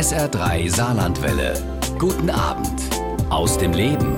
[0.00, 1.62] SR3 Saarlandwelle.
[1.98, 2.80] Guten Abend
[3.28, 4.16] aus dem Leben.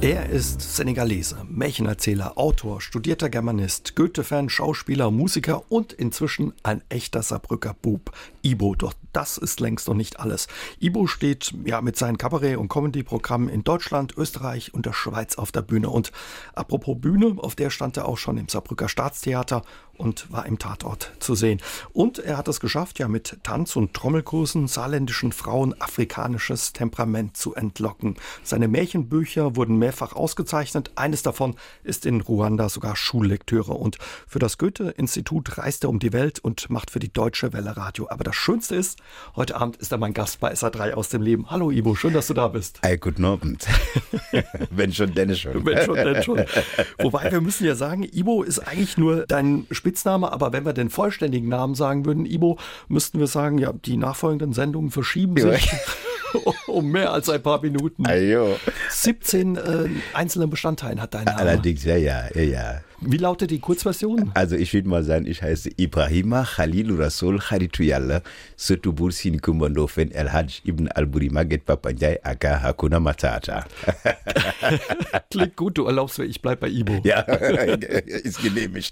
[0.00, 7.76] Er ist Senegalese, Märchenerzähler, Autor, studierter Germanist, Goethe-Fan, Schauspieler, Musiker und inzwischen ein echter Saarbrücker
[7.80, 8.10] Bub.
[8.42, 10.48] Ibo, doch das ist längst noch nicht alles.
[10.80, 15.52] Ibo steht ja mit seinen Kabarett- und Comedy-Programmen in Deutschland, Österreich und der Schweiz auf
[15.52, 15.90] der Bühne.
[15.90, 16.10] Und
[16.54, 19.62] apropos Bühne, auf der stand er auch schon im Saarbrücker Staatstheater
[20.00, 21.60] und war im Tatort zu sehen.
[21.92, 27.54] Und er hat es geschafft, ja mit Tanz- und Trommelkursen saarländischen Frauen afrikanisches Temperament zu
[27.54, 28.16] entlocken.
[28.42, 30.92] Seine Märchenbücher wurden mehrfach ausgezeichnet.
[30.96, 33.72] Eines davon ist in Ruanda sogar Schullektüre.
[33.72, 37.76] Und für das Goethe-Institut reist er um die Welt und macht für die Deutsche Welle
[37.76, 38.08] Radio.
[38.10, 38.98] Aber das Schönste ist,
[39.36, 41.50] heute Abend ist er mein Gast bei SA3 aus dem Leben.
[41.50, 42.78] Hallo Ivo, schön, dass du da bist.
[42.82, 43.66] Hey, guten Abend.
[44.70, 45.64] Wenn schon, denn schon.
[45.66, 46.44] Wenn schon, denn schon.
[46.98, 50.88] Wobei wir müssen ja sagen, Ibo ist eigentlich nur dein Spitzname, aber wenn wir den
[50.88, 52.58] vollständigen Namen sagen würden, Ibo,
[52.88, 55.72] müssten wir sagen, ja, die nachfolgenden Sendungen verschieben sich
[56.68, 58.06] um mehr als ein paar Minuten.
[58.06, 58.56] Ajo.
[58.88, 61.38] 17 äh, einzelne Bestandteile hat dein Name.
[61.38, 62.80] Allerdings, ja, ja, ja, ja.
[63.02, 64.30] Wie lautet die Kurzversion?
[64.34, 68.20] Also ich würde mal sagen, ich heiße Ibrahima Khalil Rasul Kharituyalla
[68.56, 73.64] Sotu Bursin Kumandofen El Hajj Ibn Al-Buri Maget Papanjai Aka Hakuna Matata.
[75.30, 77.00] Klingt gut, du erlaubst mir, ich bleib bei Ibo.
[77.02, 78.90] Ja, ist genehmigt.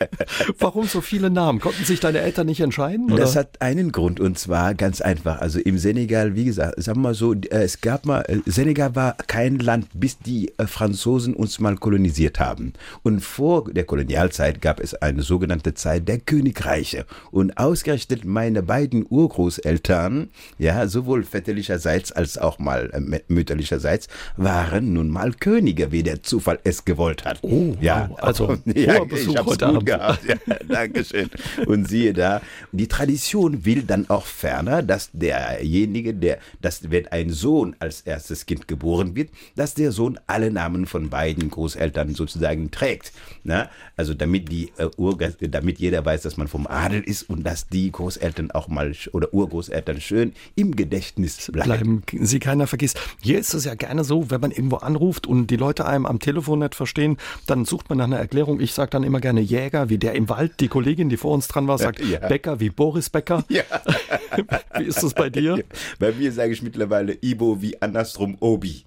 [0.58, 1.60] Warum so viele Namen?
[1.60, 3.12] Konnten sich deine Eltern nicht entscheiden?
[3.12, 3.22] Oder?
[3.22, 5.40] Das hat einen Grund und zwar ganz einfach.
[5.40, 9.60] Also im Senegal, wie gesagt, sagen wir mal so, es gab mal, Senegal war kein
[9.60, 12.72] Land, bis die Franzosen uns mal kolonisiert haben.
[13.04, 17.04] Und vor der Kolonialzeit gab es eine sogenannte Zeit der Königreiche.
[17.30, 25.10] Und ausgerechnet meine beiden Urgroßeltern, ja, sowohl väterlicherseits als auch mal äh, mütterlicherseits, waren nun
[25.10, 27.40] mal Könige, wie der Zufall es gewollt hat.
[27.42, 28.22] Oh, ja, wow.
[28.22, 30.20] also ja, Besuch ich hab's gut gehabt.
[30.26, 31.28] Ja, Dankeschön.
[31.66, 32.40] Und siehe da,
[32.72, 38.46] die Tradition will dann auch ferner, dass derjenige, der, dass wenn ein Sohn als erstes
[38.46, 43.12] Kind geboren wird, dass der Sohn alle Namen von beiden Großeltern sozusagen trägt.
[43.44, 43.70] Na?
[43.96, 47.68] Also damit die äh, Urgas damit jeder weiß, dass man vom Adel ist und dass
[47.68, 52.02] die Großeltern auch mal oder Urgroßeltern schön im Gedächtnis bleiben.
[52.04, 52.98] bleiben, sie keiner vergisst.
[53.20, 56.18] Hier ist es ja gerne so, wenn man irgendwo anruft und die Leute einem am
[56.18, 57.16] Telefon nicht verstehen,
[57.46, 58.60] dann sucht man nach einer Erklärung.
[58.60, 60.60] Ich sage dann immer gerne Jäger, wie der im Wald.
[60.60, 62.28] Die Kollegin, die vor uns dran war, sagt Ja.
[62.28, 63.44] Bäcker, wie Boris Becker.
[63.48, 63.64] Ja.
[64.78, 65.64] Wie ist das bei dir?
[65.98, 68.84] Bei mir sage ich mittlerweile Ibo wie andersrum Obi.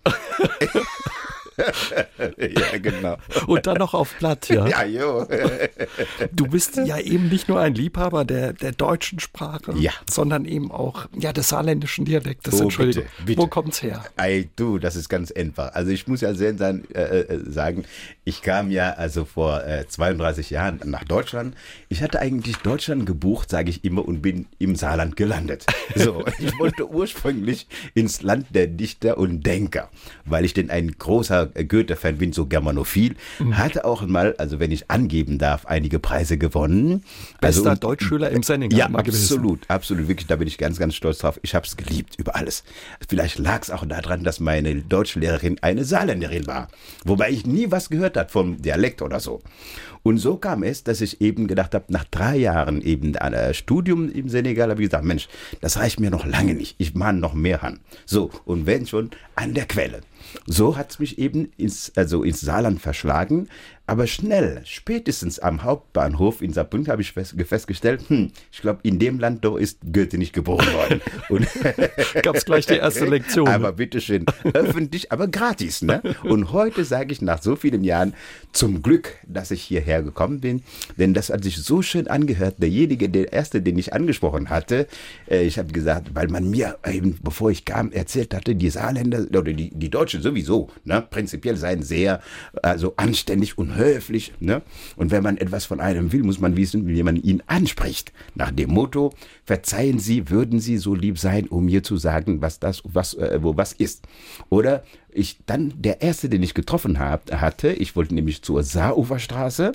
[2.37, 3.17] Ja, genau.
[3.47, 4.67] Und dann noch auf Platt, ja.
[4.67, 5.27] Ja, jo.
[6.31, 9.91] Du bist ja eben nicht nur ein Liebhaber der, der deutschen Sprache, Ja.
[10.09, 12.59] sondern eben auch ja, des saarländischen Dialektes.
[12.59, 13.03] Oh, Entschuldigung.
[13.03, 13.41] bitte, bitte.
[13.41, 14.03] Wo kommt's her?
[14.17, 15.73] Ey, du, das ist ganz einfach.
[15.73, 17.85] Also ich muss ja sehr äh, äh, sagen,
[18.23, 21.55] ich kam ja also vor äh, 32 Jahren nach Deutschland.
[21.89, 25.65] Ich hatte eigentlich Deutschland gebucht, sage ich immer, und bin im Saarland gelandet.
[25.95, 29.89] So, ich wollte ursprünglich ins Land der Dichter und Denker,
[30.25, 33.15] weil ich denn ein großer Goethe-Fan bin, so germanophil.
[33.51, 37.03] Hatte auch mal, also wenn ich angeben darf, einige Preise gewonnen.
[37.41, 39.23] Bester also, und- Deutschschüler im Senegal ja, gewesen.
[39.23, 41.39] absolut, absolut, wirklich, da bin ich ganz, ganz stolz drauf.
[41.43, 42.63] Ich habe es geliebt, über alles.
[43.07, 46.67] Vielleicht lag es auch daran, dass meine Deutschlehrerin eine Saarländerin war,
[47.05, 49.41] wobei ich nie was gehört hat vom Dialekt oder so.
[50.01, 53.53] Und so kam es, dass ich eben gedacht habe, nach drei Jahren eben ein äh,
[53.53, 55.27] Studium im Senegal, habe ich gesagt, Mensch,
[55.61, 56.75] das reicht mir noch lange nicht.
[56.77, 57.79] Ich mahne noch mehr an.
[58.05, 60.01] So, und wenn schon, an der Quelle.
[60.45, 63.49] So hat es mich eben ins, also ins Saarland verschlagen.
[63.89, 68.99] Aber schnell, spätestens am Hauptbahnhof in Saarbrücken habe ich fest, festgestellt, hm, ich glaube, in
[68.99, 71.01] dem Land doch ist Goethe nicht geboren worden.
[71.29, 71.47] Und
[72.21, 73.47] Gab's gleich die erste Lektion.
[73.47, 75.81] aber bitteschön, öffentlich, aber gratis.
[75.81, 76.03] Ne?
[76.23, 78.13] Und heute sage ich nach so vielen Jahren
[78.51, 80.61] zum Glück, dass ich hierher gekommen bin,
[80.97, 82.57] denn das hat sich so schön angehört.
[82.59, 84.87] Derjenige, der erste, den ich angesprochen hatte,
[85.27, 89.25] äh, ich habe gesagt, weil man mir eben, bevor ich kam, erzählt hatte, die Saarländer
[89.35, 92.21] oder die, die Deutschen sowieso, ne, prinzipiell seien sehr
[92.61, 94.33] also anständig und höflich.
[94.39, 94.61] Ne?
[94.95, 98.13] Und wenn man etwas von einem will, muss man wissen, wie man ihn anspricht.
[98.35, 99.11] Nach dem Motto,
[99.45, 103.39] verzeihen Sie, würden Sie so lieb sein, um mir zu sagen, was das, was, äh,
[103.41, 104.07] wo was ist.
[104.49, 109.71] Oder ich dann der erste, den ich getroffen hab, hatte, ich wollte nämlich zur Saaruferstraße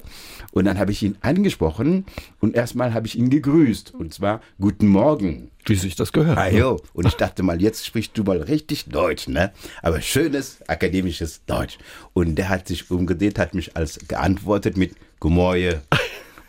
[0.53, 2.07] und dann habe ich ihn angesprochen
[2.41, 5.51] und erstmal habe ich ihn gegrüßt und zwar guten Morgen.
[5.67, 6.37] Wie sich das gehört.
[6.37, 6.81] Ah, jo.
[6.93, 9.51] Und ich dachte mal, jetzt sprichst du mal richtig Deutsch, ne?
[9.83, 11.79] Aber schönes akademisches Deutsch.
[12.13, 15.81] Und der hat sich umgedreht, hat mich als geantwortet mit Gemäue.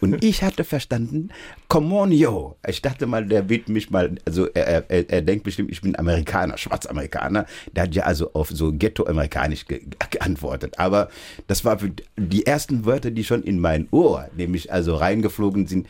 [0.01, 1.29] Und ich hatte verstanden,
[1.67, 2.57] come on, yo.
[2.67, 5.97] Ich dachte mal, der wird mich mal, also er, er, er denkt bestimmt, ich bin
[5.97, 7.45] Amerikaner, Schwarzamerikaner.
[7.75, 9.81] Der hat ja also auf so Ghetto-amerikanisch ge
[10.11, 10.79] geantwortet.
[10.79, 11.09] Aber
[11.47, 15.87] das war für die ersten Wörter, die schon in mein Ohr, nämlich also reingeflogen sind,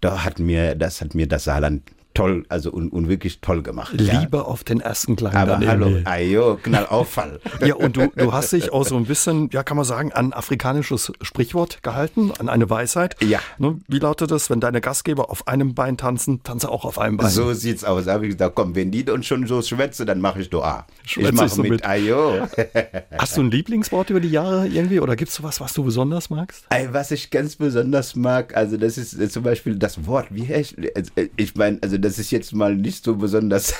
[0.00, 1.82] da hat mir, das hat mir das Saarland
[2.16, 3.92] toll, also und, und wirklich toll gemacht.
[3.92, 4.42] Liebe ja.
[4.42, 5.34] auf den ersten Klang.
[5.34, 7.40] Aber dann hallo, ayo, Knallauffall.
[7.64, 10.32] Ja, und du, du hast dich auch so ein bisschen, ja, kann man sagen, an
[10.32, 13.16] afrikanisches Sprichwort gehalten, an eine Weisheit.
[13.22, 13.40] Ja.
[13.58, 17.16] Ne, wie lautet das, wenn deine Gastgeber auf einem Bein tanzen, tanze auch auf einem
[17.16, 17.30] Bein.
[17.30, 18.06] So sieht's aus.
[18.06, 20.86] Da habe ich gesagt, komm, wenn die uns schon so schwätzen, dann mache ich Dua.
[21.04, 21.86] Schwätze ich mache ich so mit, mit.
[21.86, 22.46] ayo.
[23.18, 26.30] Hast du ein Lieblingswort über die Jahre irgendwie oder gibt es sowas, was du besonders
[26.30, 26.64] magst?
[26.70, 30.46] Ey, Was ich ganz besonders mag, also das ist äh, zum Beispiel das Wort, wie
[30.46, 33.74] heißt, äh, ich meine, also das ist jetzt mal nicht so besonders,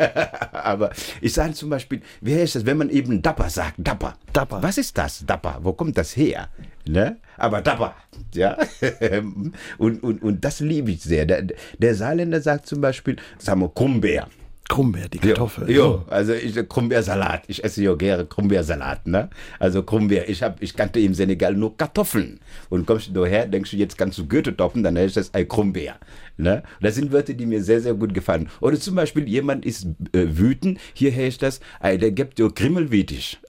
[0.52, 0.90] aber
[1.20, 4.14] ich sage zum Beispiel, wie heißt das, wenn man eben Dapper sagt, Dapper.
[4.32, 4.62] Dapper.
[4.62, 5.58] Was ist das, Dapper?
[5.62, 6.48] Wo kommt das her?
[6.86, 7.16] Ne?
[7.38, 7.94] Aber Dapper,
[8.34, 8.58] ja.
[9.78, 11.24] und, und, und das liebe ich sehr.
[11.24, 11.46] Der,
[11.78, 14.28] der Saarländer sagt zum Beispiel, sagen wir, Krummbeer.
[14.72, 15.70] Krummbeer, die Kartoffel.
[15.70, 17.42] Jo, also ich Krummbeersalat.
[17.48, 19.28] Ich esse ja gerne Krummbeersalat, ne?
[19.58, 20.30] Also Krummbeer.
[20.30, 22.40] Ich hab, ich kannte im Senegal nur Kartoffeln.
[22.70, 25.46] Und kommst du daher, denkst du, jetzt kannst du Goethe toppen, dann heißt das ein
[25.46, 25.96] Krummbeer.
[26.38, 26.62] Ne?
[26.80, 28.48] Das sind Wörter, die mir sehr, sehr gut gefallen.
[28.62, 33.38] Oder zum Beispiel, jemand ist äh, wütend, hier heißt das, ey, der gibt dir Krimmelwütig.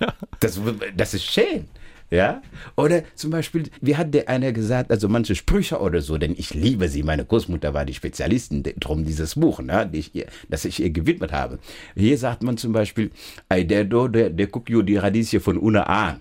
[0.00, 0.14] Ja.
[0.38, 0.60] Das,
[0.96, 1.66] das ist schön.
[2.12, 2.42] Ja?
[2.76, 6.52] Oder zum Beispiel, wie hat der einer gesagt, also manche Sprüche oder so, denn ich
[6.52, 10.66] liebe sie, meine Großmutter war die Spezialistin, drum dieses Buch, ne, die ich ihr, das
[10.66, 11.58] ich ihr gewidmet habe.
[11.96, 13.10] Hier sagt man zum Beispiel,
[13.48, 16.20] "Ei, der, der, der guckt jo die Radieschen von Una an.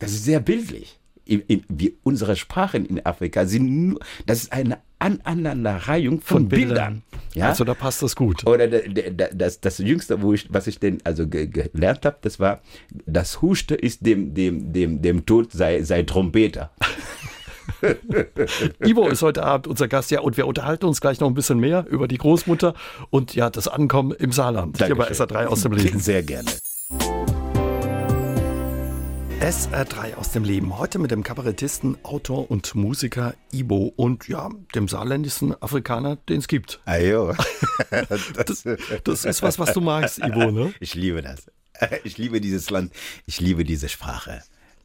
[0.00, 0.98] Das ist sehr bildlich.
[1.24, 6.48] In, in, wie unsere Sprachen in Afrika sind nur, das ist eine Aneinanderreihung von, Von
[6.48, 6.68] Bildern.
[6.68, 7.02] Bildern.
[7.34, 7.48] Ja?
[7.48, 8.46] Also da passt das gut.
[8.46, 12.04] Oder der, der, der, das, das Jüngste, wo ich, was ich denn also ge, gelernt
[12.04, 12.60] habe, das war,
[13.06, 16.70] das Huste ist dem, dem, dem, dem Tod sei, sei Trompeter.
[18.84, 21.58] Ivo ist heute Abend unser Gast, ja, und wir unterhalten uns gleich noch ein bisschen
[21.58, 22.74] mehr über die Großmutter
[23.10, 24.78] und ja, das Ankommen im Saarland.
[24.78, 25.26] Hier bei Dankeschön.
[25.26, 25.98] SR3 aus dem Leben.
[25.98, 26.50] Sehr gerne.
[29.42, 30.78] SR3 aus dem Leben.
[30.78, 36.46] Heute mit dem Kabarettisten, Autor und Musiker Ibo und ja, dem saarländischen Afrikaner, den es
[36.46, 36.80] gibt.
[36.84, 37.34] Ajo.
[37.90, 38.62] Das,
[39.02, 40.72] das ist was, was du magst, Ibo, ne?
[40.78, 41.50] Ich liebe das.
[42.04, 42.92] Ich liebe dieses Land.
[43.26, 44.44] Ich liebe diese Sprache.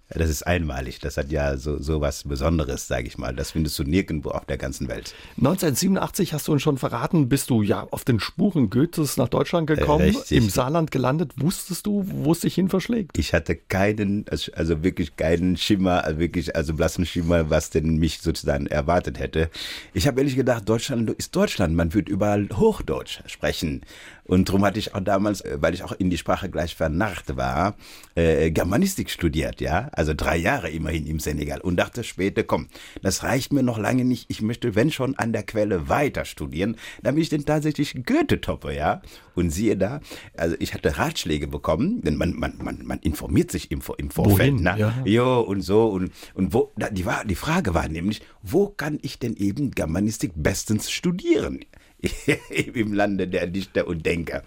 [0.09, 0.99] Das ist einmalig.
[0.99, 3.35] Das hat ja so, so was Besonderes, sage ich mal.
[3.35, 5.13] Das findest du nirgendwo auf der ganzen Welt.
[5.37, 9.67] 1987 hast du uns schon verraten, bist du ja auf den Spuren Goethes nach Deutschland
[9.67, 10.37] gekommen, Richtig.
[10.37, 11.33] im Saarland gelandet.
[11.37, 13.17] Wusstest du, wo es dich hin verschlägt?
[13.17, 17.97] Ich hatte keinen, also also wirklich keinen Schimmer, also wirklich, also blassen Schimmer, was denn
[17.97, 19.49] mich sozusagen erwartet hätte.
[19.93, 21.75] Ich habe ehrlich gedacht, Deutschland ist Deutschland.
[21.75, 23.81] Man wird überall Hochdeutsch sprechen.
[24.27, 27.35] Und darum hatte ich auch damals, äh, weil ich auch in die Sprache gleich vernarrt
[27.35, 27.75] war,
[28.15, 29.89] äh, Germanistik studiert, ja.
[29.93, 31.61] Also drei Jahre immerhin im Senegal.
[31.61, 32.67] Und dachte später, komm,
[33.01, 34.25] das reicht mir noch lange nicht.
[34.29, 38.73] Ich möchte, wenn schon, an der Quelle weiter studieren, damit ich denn tatsächlich Goethe toppe,
[38.75, 39.01] ja.
[39.35, 40.01] Und siehe da,
[40.35, 44.53] also ich hatte Ratschläge bekommen, denn man, man, man, man informiert sich im, im Vorfeld,
[44.53, 44.63] Wohin?
[44.63, 44.75] ne?
[44.77, 44.93] Ja.
[45.05, 45.87] Jo, und so.
[45.87, 49.71] Und, und wo, da, die, war, die Frage war nämlich, wo kann ich denn eben
[49.71, 51.59] Germanistik bestens studieren?
[52.73, 54.43] im Lande der Dichter und Denker.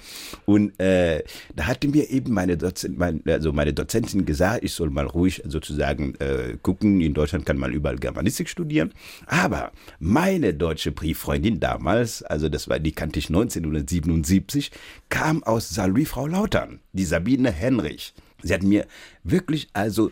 [0.47, 1.25] Und äh,
[1.57, 5.43] da hatte mir eben meine, Dozent, mein, also meine Dozentin gesagt, ich soll mal ruhig
[5.47, 8.93] sozusagen äh, gucken, in Deutschland kann man überall Germanistik studieren.
[9.27, 14.71] Aber meine deutsche Brieffreundin damals, also das war, die kannte ich 1977,
[15.09, 18.15] kam aus Saarlouis Frau Lautern, die Sabine Henrich.
[18.43, 18.87] Sie hat mir
[19.23, 20.11] wirklich also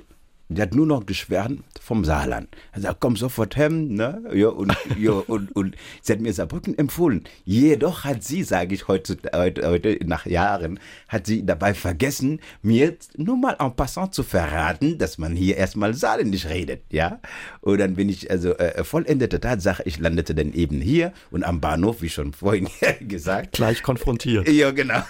[0.48, 2.48] die hat nur noch geschwärmt vom Saarland.
[2.72, 4.22] Er sagt, komm sofort hem, ne?
[4.32, 7.24] Ja, und, ja, und, und sie hat mir Saarbrücken empfohlen.
[7.44, 12.96] Jedoch hat sie, sage ich heute, heute, heute nach Jahren, hat sie dabei vergessen, mir
[13.16, 17.20] nur mal en passant zu verraten, dass man hier erstmal Saarländisch redet, ja?
[17.60, 21.60] Und dann bin ich, also äh, vollendete Tatsache, ich landete dann eben hier und am
[21.60, 22.68] Bahnhof, wie schon vorhin
[23.00, 23.52] gesagt.
[23.52, 24.48] Gleich konfrontiert.
[24.48, 25.02] Ja, genau.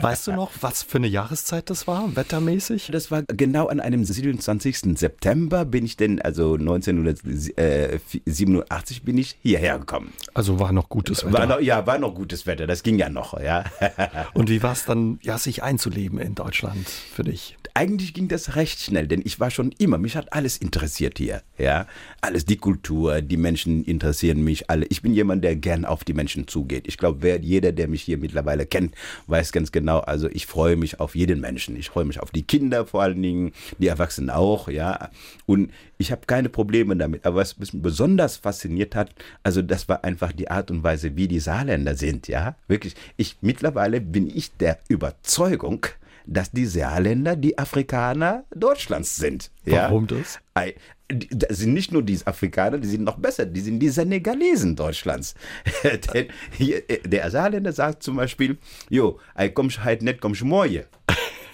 [0.00, 2.90] Weißt du noch, was für eine Jahreszeit das war, wettermäßig?
[2.92, 4.79] Das war genau an einem 27.
[4.82, 10.12] September bin ich denn, also 1987 bin ich hierher gekommen.
[10.34, 11.32] Also war noch gutes Wetter.
[11.32, 13.64] War noch, ja, war noch gutes Wetter, das ging ja noch, ja.
[14.34, 17.56] Und wie war es dann, ja, sich einzuleben in Deutschland für dich?
[17.74, 21.42] Eigentlich ging das recht schnell, denn ich war schon immer, mich hat alles interessiert hier,
[21.58, 21.86] ja.
[22.20, 24.86] Alles, die Kultur, die Menschen interessieren mich alle.
[24.86, 26.88] Ich bin jemand, der gern auf die Menschen zugeht.
[26.88, 28.94] Ich glaube, wer, jeder, der mich hier mittlerweile kennt,
[29.26, 31.76] weiß ganz genau, also ich freue mich auf jeden Menschen.
[31.76, 35.10] Ich freue mich auf die Kinder vor allen Dingen, die Erwachsenen auch, ja.
[35.46, 37.26] Und ich habe keine Probleme damit.
[37.26, 39.10] Aber was mich besonders fasziniert hat,
[39.42, 42.56] also das war einfach die Art und Weise, wie die Saarländer sind, ja.
[42.68, 45.86] Wirklich, ich, mittlerweile bin ich der Überzeugung,
[46.26, 49.50] dass die Saarländer die Afrikaner Deutschlands sind.
[49.64, 49.84] Ja?
[49.84, 50.38] Warum das?
[50.54, 50.74] Ei,
[51.10, 54.76] die- Das sind nicht nur die Afrikaner, die sind noch besser, die sind die Senegalesen
[54.76, 55.34] Deutschlands.
[56.14, 58.58] Denn hier, äh, der Saarländer sagt zum Beispiel,
[58.90, 60.84] jo, ei kommst halt nicht, kommst morgen.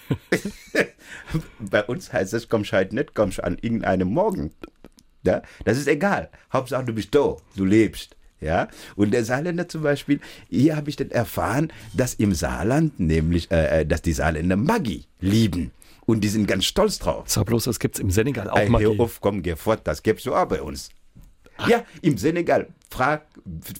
[1.59, 4.51] Bei uns heißt es, kommst halt nicht, kommst an irgendeinem Morgen.
[5.23, 5.41] Ja?
[5.65, 6.29] Das ist egal.
[6.51, 8.15] Hauptsache, du bist da, du lebst.
[8.39, 13.49] Ja, und der Saarländer zum Beispiel, hier habe ich dann erfahren, dass im Saarland, nämlich,
[13.49, 15.71] äh, äh dass die Saarländer Maggi lieben.
[16.05, 17.23] Und die sind ganz stolz drauf.
[17.27, 18.85] Sag bloß, das gibt es im Senegal auch Maggi.
[18.85, 20.89] hör auf, komm, geh fort, das gibt's so auch bei uns.
[21.67, 22.67] Ja, im Senegal.
[22.89, 23.25] Frag,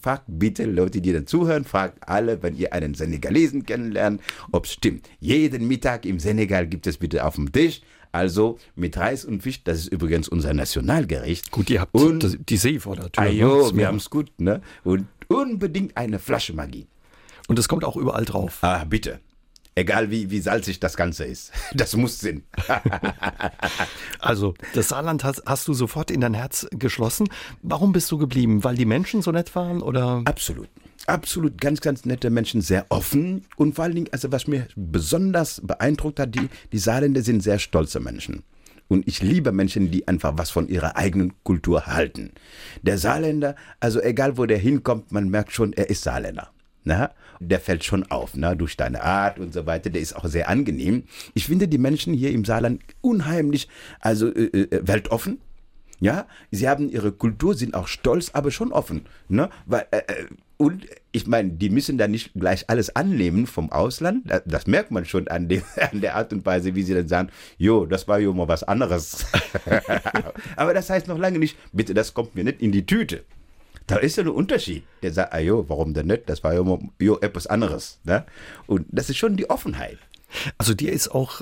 [0.02, 4.20] frag bitte Leute, die dann zuhören, fragt alle, wenn ihr einen Senegalesen kennenlernt,
[4.52, 5.08] ob es stimmt.
[5.20, 7.80] Jeden Mittag im Senegal gibt es bitte auf dem Tisch.
[8.10, 11.50] Also mit Reis und Fisch, das ist übrigens unser Nationalgericht.
[11.50, 13.22] Gut, ihr habt Und- das- die See vor der Tür.
[13.22, 13.32] Ah, ne?
[13.32, 14.60] jo, Das wir haben es gut, ne?
[14.82, 16.86] Und unbedingt eine Flasche Magie.
[17.48, 18.58] Und es kommt auch überall drauf.
[18.62, 19.20] Ah, bitte.
[19.78, 21.52] Egal wie, wie salzig das Ganze ist.
[21.72, 22.42] Das muss Sinn.
[24.20, 27.28] Also, das Saarland hast, hast du sofort in dein Herz geschlossen.
[27.62, 28.64] Warum bist du geblieben?
[28.64, 30.22] Weil die Menschen so nett waren oder?
[30.24, 30.68] Absolut.
[31.06, 35.60] Absolut ganz, ganz nette Menschen, sehr offen und vor allen Dingen, also was mir besonders
[35.64, 38.42] beeindruckt hat, die, die Saarländer sind sehr stolze Menschen.
[38.88, 42.32] Und ich liebe Menschen, die einfach was von ihrer eigenen Kultur halten.
[42.82, 46.50] Der Saarländer, also egal wo der hinkommt, man merkt schon, er ist Saarländer.
[46.84, 49.90] Na, der fällt schon auf, na, durch deine Art und so weiter.
[49.90, 51.04] Der ist auch sehr angenehm.
[51.34, 53.68] Ich finde die Menschen hier im Saarland unheimlich,
[54.00, 55.40] also äh, äh, weltoffen.
[56.00, 59.06] Ja, sie haben ihre Kultur, sind auch stolz, aber schon offen.
[59.28, 59.50] Ne?
[59.66, 64.22] Weil, äh, äh, und ich meine, die müssen da nicht gleich alles annehmen vom Ausland.
[64.26, 67.08] Das, das merkt man schon an, dem, an der Art und Weise, wie sie dann
[67.08, 69.26] sagen, jo, das war jo mal was anderes.
[70.56, 73.24] aber das heißt noch lange nicht, bitte, das kommt mir nicht in die Tüte.
[73.88, 74.84] Da ist ja ein Unterschied.
[75.02, 76.28] Der sagt, ah jo, warum denn nicht?
[76.28, 77.98] Das war jo, mal- jo etwas anderes.
[78.04, 78.24] Ne?
[78.66, 79.98] Und das ist schon die Offenheit.
[80.58, 81.40] Also dir ist auch,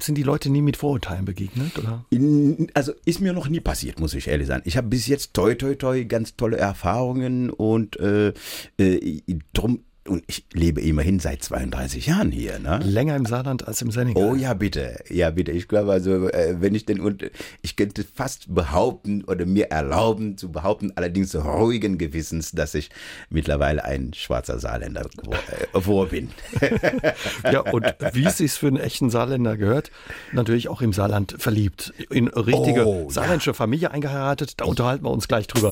[0.00, 2.06] sind die Leute nie mit Vorurteilen begegnet, oder?
[2.08, 4.62] In, also ist mir noch nie passiert, muss ich ehrlich sagen.
[4.64, 8.32] Ich habe bis jetzt toi toi toi ganz tolle Erfahrungen und äh,
[8.78, 9.22] äh,
[9.52, 12.78] drum und ich lebe immerhin seit 32 Jahren hier, ne?
[12.84, 14.22] Länger im Saarland als im Senegal.
[14.22, 14.98] Oh ja, bitte.
[15.10, 15.52] Ja, bitte.
[15.52, 17.30] Ich glaube also, äh, wenn ich denn und
[17.62, 22.90] ich könnte fast behaupten oder mir erlauben zu behaupten, allerdings ruhigen Gewissens, dass ich
[23.30, 25.36] mittlerweile ein schwarzer Saarländer gewor-
[25.74, 26.30] äh, vor bin.
[27.50, 29.90] Ja, und wie es sich für einen echten Saarländer gehört,
[30.32, 31.92] natürlich auch im Saarland verliebt.
[32.10, 33.10] In richtige Oh, ja.
[33.10, 35.70] saarländische Familie eingeheiratet, da unterhalten wir uns gleich drüber.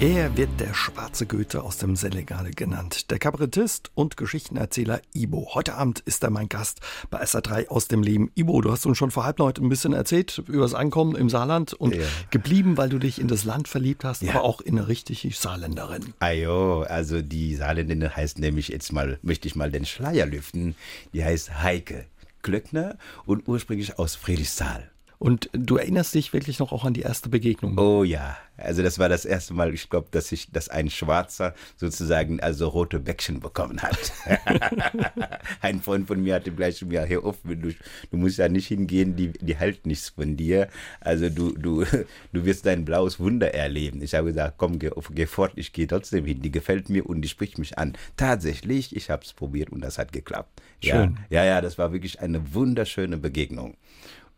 [0.00, 3.10] Er wird der schwarze Goethe aus dem Senegal genannt.
[3.10, 5.54] Der Kabarettist und Geschichtenerzähler Ibo.
[5.54, 8.30] Heute Abend ist er mein Gast bei SA3 aus dem Leben.
[8.34, 11.30] Ibo, du hast uns schon vor halb neun ein bisschen erzählt über das Ankommen im
[11.30, 12.02] Saarland und Ja.
[12.30, 14.32] geblieben, weil du dich in das Land verliebt hast, Ja.
[14.32, 16.12] aber auch in eine richtige Saarländerin.
[16.18, 20.74] Ajo, also die Saarländerin heißt nämlich jetzt mal, möchte ich mal den Schleier lüften.
[21.14, 22.06] Die heißt Heike
[22.42, 24.90] Klöckner und ursprünglich aus Friedrichsthal.
[25.24, 27.78] Und du erinnerst dich wirklich noch auch an die erste Begegnung.
[27.78, 31.54] Oh ja, also das war das erste Mal, ich glaube, dass ich, dass ein Schwarzer
[31.78, 34.12] sozusagen also rote Bäckchen bekommen hat.
[35.62, 38.68] ein Freund von mir hatte gleich zu mir, hör auf, du, du musst ja nicht
[38.68, 40.68] hingehen, die, die hält nichts von dir.
[41.00, 41.86] Also du, du,
[42.34, 44.02] du wirst dein blaues Wunder erleben.
[44.02, 46.42] Ich habe gesagt, komm, geh, geh fort, ich gehe trotzdem hin.
[46.42, 47.94] Die gefällt mir und die spricht mich an.
[48.18, 50.60] Tatsächlich, ich habe es probiert und das hat geklappt.
[50.82, 51.18] Schön.
[51.30, 53.78] Ja, ja, ja, das war wirklich eine wunderschöne Begegnung.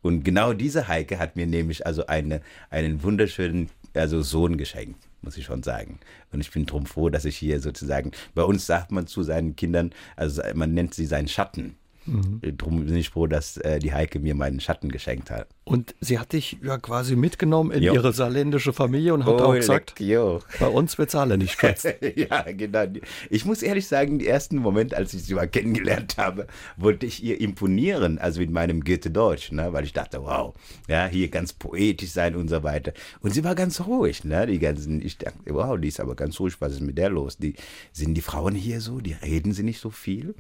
[0.03, 5.37] Und genau diese Heike hat mir nämlich also eine, einen wunderschönen also Sohn geschenkt, muss
[5.37, 5.99] ich schon sagen.
[6.33, 9.57] Und ich bin drum froh, dass ich hier sozusagen, bei uns sagt man zu seinen
[9.57, 11.77] Kindern, also man nennt sie seinen Schatten.
[12.07, 15.49] Drum bin ich froh, dass äh, die Heike mir meinen Schatten geschenkt hat.
[15.65, 17.95] Und sie hat dich ja quasi mitgenommen in Jo.
[17.95, 20.41] ihre saarländische Familie und hat Oh, auch gesagt, leck, jo.
[20.61, 21.89] bei uns wird Saarländisch geschwätzt.
[22.17, 22.85] ja, genau.
[23.31, 26.47] Ich muss ehrlich sagen, die ersten Momente, als ich sie mal kennengelernt habe,
[26.77, 29.73] wollte ich ihr imponieren, also mit meinem Goethe-Deutsch, ne?
[29.73, 30.55] weil ich dachte, wow,
[30.87, 32.93] ja, hier ganz poetisch sein und so weiter.
[33.21, 34.47] Und sie war ganz ruhig, ne?
[34.47, 37.39] Die ganzen, ich dachte, wow, die ist aber ganz ruhig, was ist mit der los?
[37.39, 37.55] Die,
[37.93, 40.35] sind die Frauen hier so, die reden sie nicht so viel?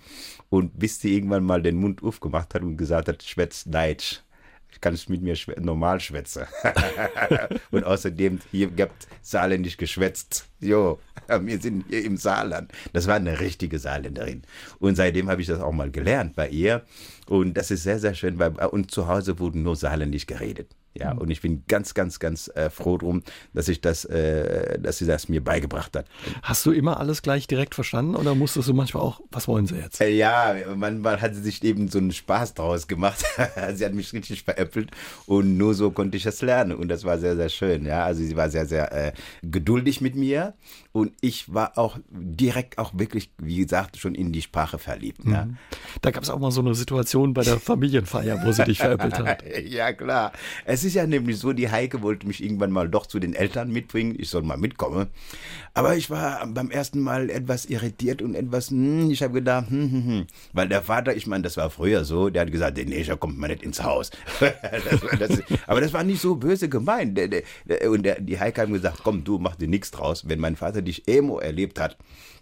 [0.48, 4.22] Und bis sie irgendwann mal den Mund aufgemacht hat und gesagt hat, schwätzt Deutsch.
[4.70, 6.44] Ich kann es mit mir schwä- normal schwätzen.
[7.70, 10.48] und außerdem, hier gibt saarländisch geschwätzt.
[10.60, 10.98] Jo,
[11.40, 12.70] wir sind hier im Saarland.
[12.92, 14.42] Das war eine richtige Saarländerin.
[14.78, 16.84] Und seitdem habe ich das auch mal gelernt bei ihr.
[17.26, 20.74] Und das ist sehr, sehr schön, bei uns zu Hause wurde nur saarländisch geredet.
[20.98, 23.22] Ja, und ich bin ganz, ganz, ganz äh, froh drum,
[23.54, 26.06] dass ich das, äh, dass sie das mir beigebracht hat.
[26.42, 29.76] Hast du immer alles gleich direkt verstanden oder musstest du manchmal auch, was wollen sie
[29.76, 30.00] jetzt?
[30.00, 33.24] Äh, Ja, manchmal hat sie sich eben so einen Spaß draus gemacht.
[33.74, 34.90] sie hat mich richtig veräppelt
[35.26, 37.84] und nur so konnte ich es lernen und das war sehr, sehr schön.
[37.86, 39.12] Ja, also sie war sehr, sehr äh,
[39.42, 40.54] geduldig mit mir
[40.92, 45.20] und ich war auch direkt auch wirklich, wie gesagt, schon in die Sprache verliebt.
[45.26, 45.48] Ja.
[46.00, 49.18] Da gab es auch mal so eine Situation bei der Familienfeier, wo sie dich veräppelt
[49.18, 49.42] hat.
[49.66, 50.32] Ja, klar.
[50.64, 53.70] Es ist ja nämlich so, die Heike wollte mich irgendwann mal doch zu den Eltern
[53.70, 55.08] mitbringen, ich soll mal mitkommen.
[55.74, 59.90] Aber ich war beim ersten Mal etwas irritiert und etwas, hm, ich habe gedacht, hm,
[59.90, 60.26] hm, hm.
[60.54, 63.38] Weil der Vater, ich meine, das war früher so, der hat gesagt, der Neger kommt
[63.38, 64.10] mal nicht ins Haus.
[64.40, 67.18] das, das, aber das war nicht so böse gemeint.
[67.86, 70.28] Und die Heike haben gesagt, komm, du mach dir nichts draus.
[70.28, 71.96] Wenn mein Vater dich Emo erlebt hat,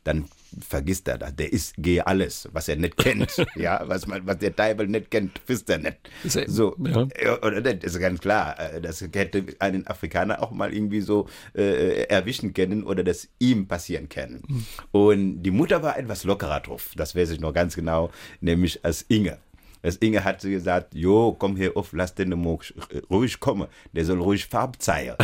[0.05, 0.27] dann
[0.61, 1.35] vergisst er das.
[1.35, 3.35] Der ist gehe alles, was er nicht kennt.
[3.57, 5.99] ja, was man, was der Teufel nicht kennt, wisst er nicht.
[6.25, 7.43] So, ja.
[7.43, 8.59] oder das ist ganz klar.
[8.59, 13.67] Äh, das hätte einen Afrikaner auch mal irgendwie so äh, erwischen können oder das ihm
[13.67, 14.43] passieren können.
[14.47, 14.67] Mhm.
[14.93, 16.93] Und die Mutter war etwas lockerer drauf.
[16.97, 19.39] Das weiß ich noch ganz genau, nämlich als Inge.
[19.85, 23.69] Das Inge hat gesagt, jo, komm hier auf, lass den ruhig kommen.
[23.93, 25.15] Der soll ruhig Farb zeigen.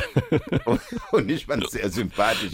[1.13, 2.53] und ich fand es sehr sympathisch.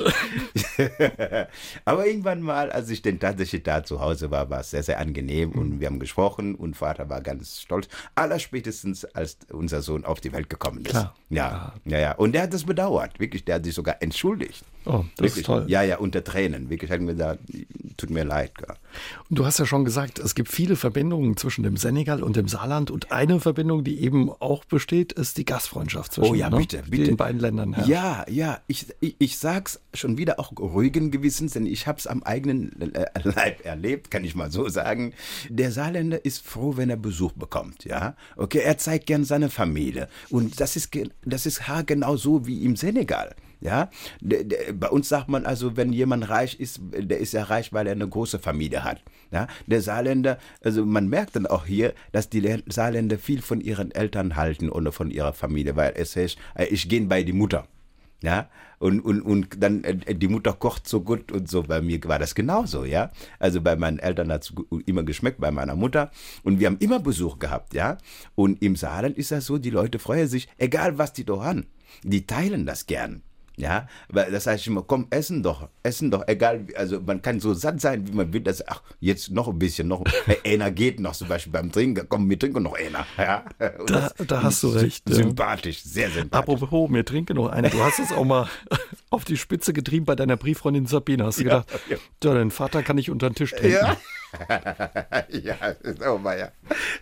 [1.85, 5.01] Aber irgendwann mal, als ich denn tatsächlich da zu Hause war, war es sehr, sehr
[5.01, 7.89] angenehm und wir haben gesprochen und Vater war ganz stolz.
[8.15, 10.91] Allerspätestens, als unser Sohn auf die Welt gekommen ist.
[10.91, 11.17] Klar.
[11.29, 12.13] Ja, ja, ja.
[12.13, 13.19] Und der hat das bedauert.
[13.19, 14.65] Wirklich, der hat sich sogar entschuldigt.
[14.85, 15.37] Oh, das Wirklich.
[15.39, 15.65] ist toll.
[15.67, 16.71] Ja, ja, unter Tränen.
[16.71, 17.41] Wirklich hat mir gesagt,
[17.97, 18.53] tut mir leid.
[19.29, 22.47] Und du hast ja schon gesagt, es gibt viele Verbindungen zwischen dem Senegal und dem
[22.47, 22.91] Saarland.
[22.91, 26.59] Und eine Verbindung, die eben auch besteht, ist die Gastfreundschaft zwischen oh, ja, ne?
[26.59, 27.05] bitte, bitte.
[27.05, 27.73] den beiden Ländern.
[27.73, 27.89] Herrscht.
[27.89, 28.61] Ja, ja.
[28.67, 32.93] Ich, ich, ich sag's schon wieder auch ruhigen Gewissens, denn ich habe es am eigenen
[32.95, 35.15] äh, Leib erlebt, kann ich mal so sagen.
[35.49, 37.85] Der Saarländer ist froh, wenn er Besuch bekommt.
[37.85, 40.09] Ja, okay, er zeigt gern seine Familie.
[40.29, 40.91] Und das ist,
[41.25, 43.35] das ist genau so wie im Senegal.
[43.61, 47.87] Ja, bei uns sagt man also, wenn jemand reich ist, der ist ja reich, weil
[47.87, 49.03] er eine große Familie hat.
[49.31, 53.91] Ja, der Saarländer, also man merkt dann auch hier, dass die Saarländer viel von ihren
[53.93, 57.67] Eltern halten oder von ihrer Familie, weil es heißt, äh, ich gehe bei die Mutter.
[58.23, 58.49] Ja,
[58.79, 61.63] und, und, und dann äh, die Mutter kocht so gut und so.
[61.63, 63.11] Bei mir war das genauso, ja.
[63.39, 64.55] Also bei meinen Eltern hat es
[64.87, 66.11] immer geschmeckt, bei meiner Mutter.
[66.43, 67.99] Und wir haben immer Besuch gehabt, ja.
[68.35, 71.67] Und im Saarland ist das so, die Leute freuen sich, egal was die doch haben.
[72.03, 73.23] Die teilen das gern.
[73.59, 77.55] Ja, weil das heißt immer, komm, essen doch, essen doch, egal, also man kann so
[77.55, 80.05] satt sein, wie man will, dass, ach, jetzt noch ein bisschen, noch,
[80.45, 83.07] einer geht noch zum Beispiel beim Trinken, komm, wir trinken noch einer.
[83.17, 85.09] Ja, da, da hast du recht.
[85.09, 86.55] Sympathisch, sehr sympathisch.
[86.55, 87.71] Apropos, wir trinken noch einer.
[87.71, 88.49] Du hast es auch mal
[89.11, 91.25] auf die Spitze getrieben bei deiner Brieffreundin Sabine.
[91.25, 91.97] Hast du ja, gedacht, ja.
[91.97, 93.73] ja, dein Vater kann nicht unter den Tisch trinken.
[93.73, 93.97] Ja.
[95.29, 95.57] ja,
[96.07, 96.51] oh ja.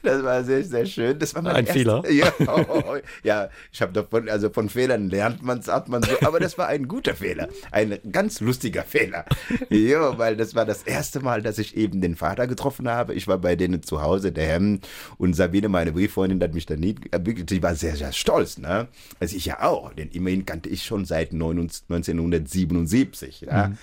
[0.03, 1.19] das war sehr, sehr schön.
[1.19, 2.03] Das war mein ein erst, Fehler.
[2.11, 6.13] Ja, oh, ja ich habe davon, also von Fehlern lernt man es, hat man so,
[6.23, 9.25] aber das war ein guter Fehler, ein ganz lustiger Fehler.
[9.71, 13.15] Ja, weil das war das erste Mal, dass ich eben den Vater getroffen habe.
[13.15, 14.81] Ich war bei denen zu Hause, der Hemm
[15.19, 18.89] und Sabine, meine Brieffreundin, hat mich da nie, die war sehr, sehr stolz, ne?
[19.21, 23.69] Also ich ja auch, denn immerhin kannte ich schon seit 1977, ja.
[23.69, 23.79] Mhm.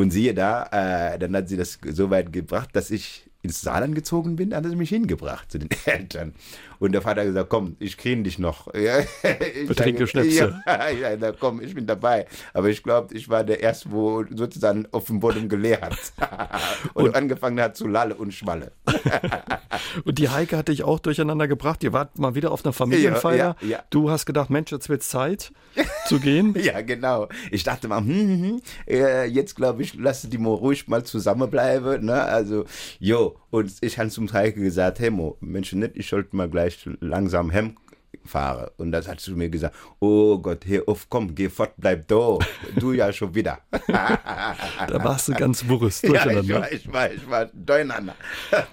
[0.00, 3.94] Und siehe da, äh, dann hat sie das so weit gebracht, dass ich ins Saarland
[3.94, 6.32] gezogen bin, hat er mich hingebracht zu den Eltern.
[6.80, 8.68] Und der Vater hat gesagt, komm, ich kriege dich noch.
[8.80, 10.62] Ja, ich trinke Schnäpse.
[10.66, 12.26] Ja, ja, na, komm, ich bin dabei.
[12.54, 15.98] Aber ich glaube, ich war der Erste, wo sozusagen auf dem Boden geleert hat.
[16.94, 18.72] und, und, angefangen hat zu lalle und schwalle.
[20.04, 21.84] und die Heike hat dich auch durcheinander gebracht.
[21.84, 23.56] Ihr wart mal wieder auf einer Familienfeier.
[23.60, 25.52] Ja, ja, du hast gedacht, Mensch, jetzt wird es Zeit
[26.06, 26.54] zu gehen.
[26.58, 27.28] ja, genau.
[27.50, 31.04] Ich dachte mal, hm, hm, hm, äh, jetzt glaube ich, lass die mal ruhig mal
[31.04, 32.06] zusammenbleiben.
[32.06, 32.22] Ne?
[32.22, 32.64] Also,
[32.98, 36.69] jo, und ich habe zum Heike gesagt, hey Mo, Mensch, nicht, ich sollte mal gleich
[37.00, 37.76] langsam hem
[38.24, 38.72] fahre.
[38.76, 42.38] Und das hat zu mir gesagt, oh Gott, hier auf, komm, geh fort, bleib da.
[42.76, 43.58] Du ja schon wieder.
[43.86, 46.42] da warst du ganz Wurst durcheinander.
[46.42, 48.14] Ja, ich war, ich war, ich war durcheinander.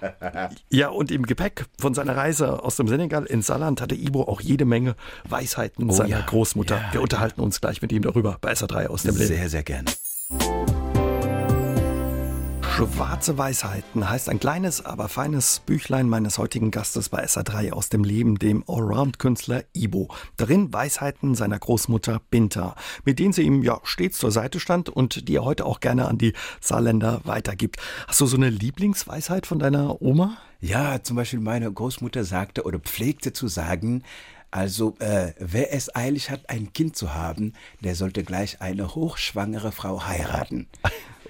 [0.70, 4.40] ja, und im Gepäck von seiner Reise aus dem Senegal ins Saarland hatte Ibo auch
[4.40, 4.96] jede Menge
[5.28, 6.26] Weisheiten oh, seiner ja.
[6.26, 6.76] Großmutter.
[6.76, 9.28] Ja, Wir unterhalten uns gleich mit ihm darüber bei SA3 aus dem Leben.
[9.28, 9.90] Sehr, sehr gerne.
[12.78, 18.04] Schwarze Weisheiten heißt ein kleines, aber feines Büchlein meines heutigen Gastes bei SA3 aus dem
[18.04, 20.14] Leben, dem Allround-Künstler Ibo.
[20.36, 25.28] Darin Weisheiten seiner Großmutter Binta, mit denen sie ihm ja stets zur Seite stand und
[25.28, 27.78] die er heute auch gerne an die Saarländer weitergibt.
[28.06, 30.36] Hast du so eine Lieblingsweisheit von deiner Oma?
[30.60, 34.04] Ja, zum Beispiel meine Großmutter sagte oder pflegte zu sagen,
[34.52, 39.72] also äh, wer es eilig hat, ein Kind zu haben, der sollte gleich eine hochschwangere
[39.72, 40.68] Frau heiraten.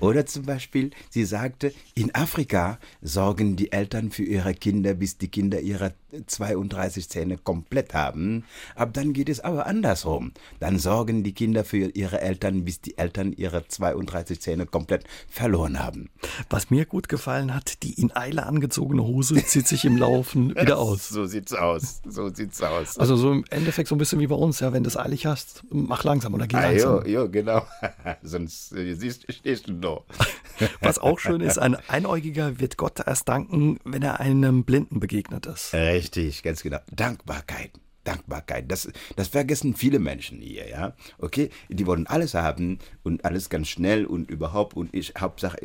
[0.01, 5.29] Oder zum Beispiel, sie sagte, in Afrika sorgen die Eltern für ihre Kinder, bis die
[5.29, 5.93] Kinder ihre
[6.27, 8.45] 32 Zähne komplett haben.
[8.75, 10.33] Ab dann geht es aber andersrum.
[10.61, 15.79] Dann sorgen die Kinder für ihre Eltern, bis die Eltern ihre 32 Zähne komplett verloren
[15.79, 16.09] haben.
[16.49, 20.79] Was mir gut gefallen hat, die in Eile angezogene Hose zieht sich im Laufen wieder
[20.79, 21.09] aus.
[21.09, 22.01] so sieht's aus.
[22.07, 22.99] So sieht's aus.
[22.99, 25.27] Also so im Endeffekt so ein bisschen wie bei uns, ja, wenn du es eilig
[25.27, 27.07] hast, mach langsam oder geh ah, langsam.
[27.07, 27.67] Jo, jo, genau.
[28.23, 30.69] Sonst äh, siehst, stehst du da.
[30.81, 35.47] Was auch schön ist, ein Einäugiger wird Gott erst danken, wenn er einem Blinden begegnet
[35.47, 35.73] ist.
[35.73, 36.79] Richtig, ganz genau.
[36.91, 37.71] Dankbarkeit.
[38.05, 38.71] Dankbarkeit.
[38.71, 40.95] Das, das vergessen viele Menschen hier, ja.
[41.19, 45.59] Okay, die wollen alles haben und alles ganz schnell und überhaupt und ich Hauptsache,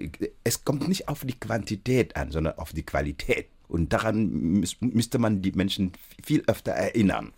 [0.43, 3.47] es kommt nicht auf die Quantität an, sondern auf die Qualität.
[3.69, 7.31] Und daran müsste man die Menschen viel öfter erinnern.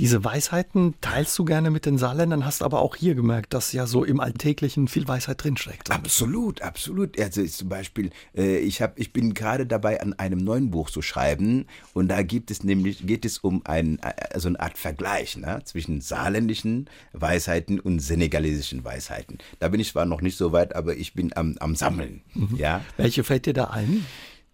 [0.00, 3.86] Diese Weisheiten teilst du gerne mit den Saarländern, hast aber auch hier gemerkt, dass ja
[3.86, 5.90] so im Alltäglichen viel Weisheit drinsteckt.
[5.90, 7.20] Absolut, absolut.
[7.20, 11.02] Also zum Beispiel, äh, ich, hab, ich bin gerade dabei, an einem neuen Buch zu
[11.02, 14.00] schreiben und da gibt es nämlich, geht es um ein,
[14.32, 19.36] also eine Art Vergleich ne, zwischen saarländischen Weisheiten und senegalesischen Weisheiten.
[19.58, 22.22] Da bin ich zwar noch nicht so weit, aber ich bin am, am Sammeln.
[22.32, 22.56] Mhm.
[22.56, 22.82] Ja.
[22.96, 24.06] Welche fällt dir da ein?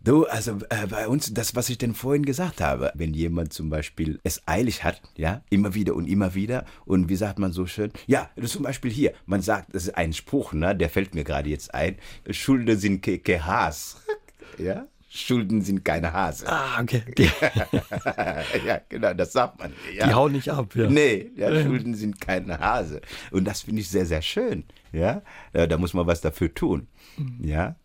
[0.07, 3.71] Du, also äh, bei uns, das, was ich denn vorhin gesagt habe, wenn jemand zum
[3.71, 7.67] Beispiel es eilig hat, ja, immer wieder und immer wieder, und wie sagt man so
[7.67, 11.25] schön, ja, zum Beispiel hier, man sagt, das ist ein Spruch, ne, der fällt mir
[11.25, 11.97] gerade jetzt ein,
[12.31, 13.97] Schulden sind ke, ke Haas,
[14.59, 16.47] ja, Schulden sind keine Hase.
[16.47, 17.03] Ah, okay.
[18.65, 19.73] ja, genau, das sagt man.
[19.93, 20.07] Ja.
[20.07, 20.89] Die hauen nicht ab, ja.
[20.89, 23.01] Nee, ja, Schulden sind keine Hase.
[23.33, 24.65] Und das finde ich sehr, sehr schön.
[24.93, 26.87] Ja, da muss man was dafür tun.
[27.17, 27.39] Mhm.
[27.43, 27.77] Ja.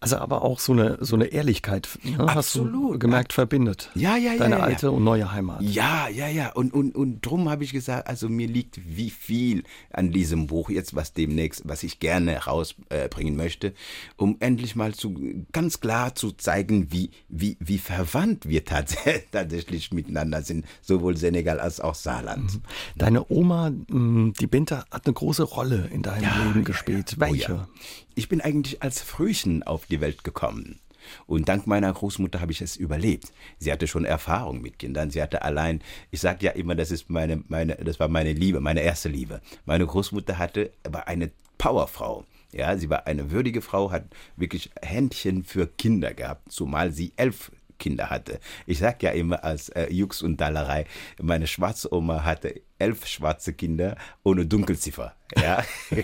[0.00, 2.34] Also aber auch so eine, so eine Ehrlichkeit, ne?
[2.34, 3.90] hast du gemerkt, verbindet.
[3.94, 4.38] Ja, ja, ja.
[4.38, 5.62] Deine ja, alte und neue Heimat.
[5.62, 6.52] Ja, ja, ja.
[6.52, 10.70] Und, und, und drum habe ich gesagt, also mir liegt wie viel an diesem Buch
[10.70, 13.74] jetzt, was demnächst, was ich gerne rausbringen äh, möchte,
[14.16, 15.14] um endlich mal zu,
[15.52, 18.96] ganz klar zu zeigen, wie, wie, wie verwandt wir tats
[19.32, 22.54] tatsächlich miteinander sind, sowohl Senegal als auch Saarland.
[22.54, 22.62] Mhm.
[22.96, 27.12] Deine Oma, mm, die Binta, hat eine große Rolle in deinem ja, Leben gespielt.
[27.12, 27.54] Ja, Welche?
[27.54, 27.78] Oh,
[28.14, 30.80] ich bin eigentlich als Frühchen auf die Welt gekommen.
[31.26, 33.32] Und dank meiner Großmutter habe ich es überlebt.
[33.58, 35.10] Sie hatte schon Erfahrung mit Kindern.
[35.10, 38.60] Sie hatte allein, ich sage ja immer, das ist meine, meine, das war meine Liebe,
[38.60, 39.40] meine erste Liebe.
[39.64, 42.24] Meine Großmutter hatte, war eine Powerfrau.
[42.52, 44.04] Ja, sie war eine würdige Frau, hat
[44.36, 48.40] wirklich Händchen für Kinder gehabt, zumal sie elf Kinder hatte.
[48.66, 50.86] Ich sage ja immer als äh, Jux und Dallerei,
[51.20, 55.14] meine schwarze Oma hatte elf schwarze Kinder ohne Dunkelziffer.
[55.36, 55.64] Ja.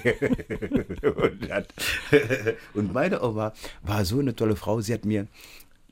[1.16, 1.74] und, hat,
[2.74, 5.26] und meine Oma war so eine tolle Frau, sie hat mir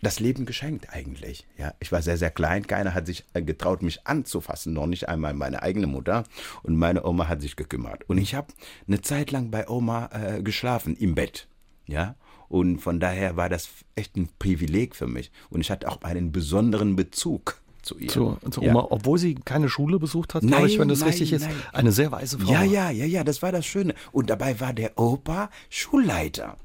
[0.03, 1.47] das Leben geschenkt eigentlich.
[1.57, 2.67] Ja, ich war sehr, sehr klein.
[2.67, 6.25] Keiner hat sich äh, getraut, mich anzufassen, noch nicht einmal meine eigene Mutter.
[6.65, 8.09] Und meine Oma hat sich gekümmert.
[8.09, 8.49] Und ich habe
[8.89, 11.47] eine Zeit lang bei Oma äh, geschlafen im Bett.
[11.87, 12.17] Ja,
[12.53, 15.33] und von daher war das echt ein Privileg für mich.
[15.49, 18.11] Und ich hatte auch einen besonderen Bezug zu ihr.
[18.11, 18.87] Zu, zu Oma, ja.
[18.91, 21.49] obwohl sie keine Schule besucht hat, glaube ich, wenn das nein, richtig ist.
[21.73, 22.53] Eine sehr weise Frau.
[22.53, 23.95] Ja, ja, ja, ja, das war das Schöne.
[24.13, 26.59] Und dabei war der Opa Schulleiter.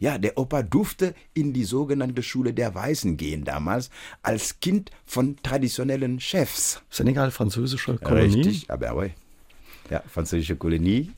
[0.00, 3.90] Ja, der Opa durfte in die sogenannte Schule der Weißen gehen damals,
[4.22, 6.82] als Kind von traditionellen Chefs.
[6.90, 8.34] Senegal, französische Kolonie.
[8.34, 9.12] Richtig, aber oui
[9.90, 11.10] ja, französische Kolonie.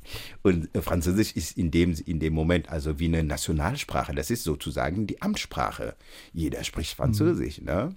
[0.42, 4.14] Und äh, Französisch ist in dem, in dem Moment also wie eine Nationalsprache.
[4.14, 5.94] Das ist sozusagen die Amtssprache.
[6.32, 7.66] Jeder spricht Französisch, mhm.
[7.66, 7.96] ne?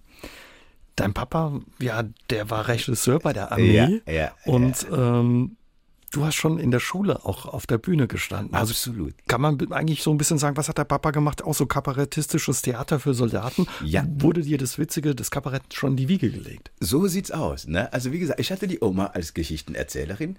[0.95, 4.01] Dein Papa, ja, der war Regisseur bei der Armee.
[4.05, 5.19] Ja, ja, und ja.
[5.19, 5.57] Ähm,
[6.15, 8.55] Du hast schon in der Schule auch auf der Bühne gestanden.
[8.55, 9.13] Also Absolut.
[9.27, 11.43] Kann man eigentlich so ein bisschen sagen, was hat der Papa gemacht?
[11.43, 13.67] Auch so kabarettistisches Theater für Soldaten.
[13.83, 14.05] Ja.
[14.07, 16.71] Wurde dir das Witzige, das Kabarett schon in die Wiege gelegt?
[16.79, 17.67] So sieht's aus.
[17.67, 17.91] Ne?
[17.91, 20.37] Also wie gesagt, ich hatte die Oma als Geschichtenerzählerin.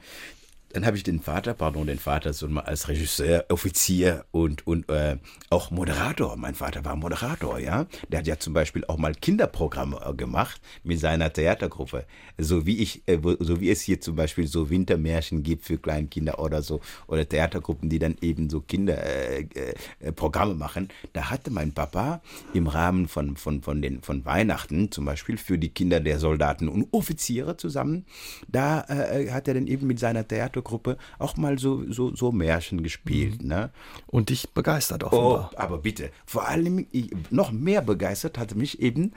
[0.72, 4.88] Dann habe ich den Vater, pardon, den Vater so mal als Regisseur, Offizier und, und
[4.90, 5.16] äh,
[5.50, 6.36] auch Moderator.
[6.36, 7.86] Mein Vater war Moderator, ja.
[8.08, 12.04] Der hat ja zum Beispiel auch mal Kinderprogramme äh, gemacht mit seiner Theatergruppe.
[12.38, 16.38] So wie ich, äh, so wie es hier zum Beispiel so Wintermärchen gibt für Kleinkinder
[16.38, 20.88] oder so, oder Theatergruppen, die dann eben so Kinderprogramme äh, äh, machen.
[21.12, 22.20] Da hatte mein Papa
[22.52, 26.68] im Rahmen von, von, von, den, von Weihnachten zum Beispiel für die Kinder der Soldaten
[26.68, 28.04] und Offiziere zusammen,
[28.48, 30.26] da äh, hat er dann eben mit seiner
[30.56, 33.42] Theatergruppe Gruppe auch mal so, so, so Märchen gespielt.
[33.42, 33.48] Mhm.
[33.48, 33.70] Ne?
[34.06, 35.50] Und dich begeistert offenbar.
[35.52, 36.86] Oh, aber bitte, vor allem
[37.30, 39.12] noch mehr begeistert hatte mich eben,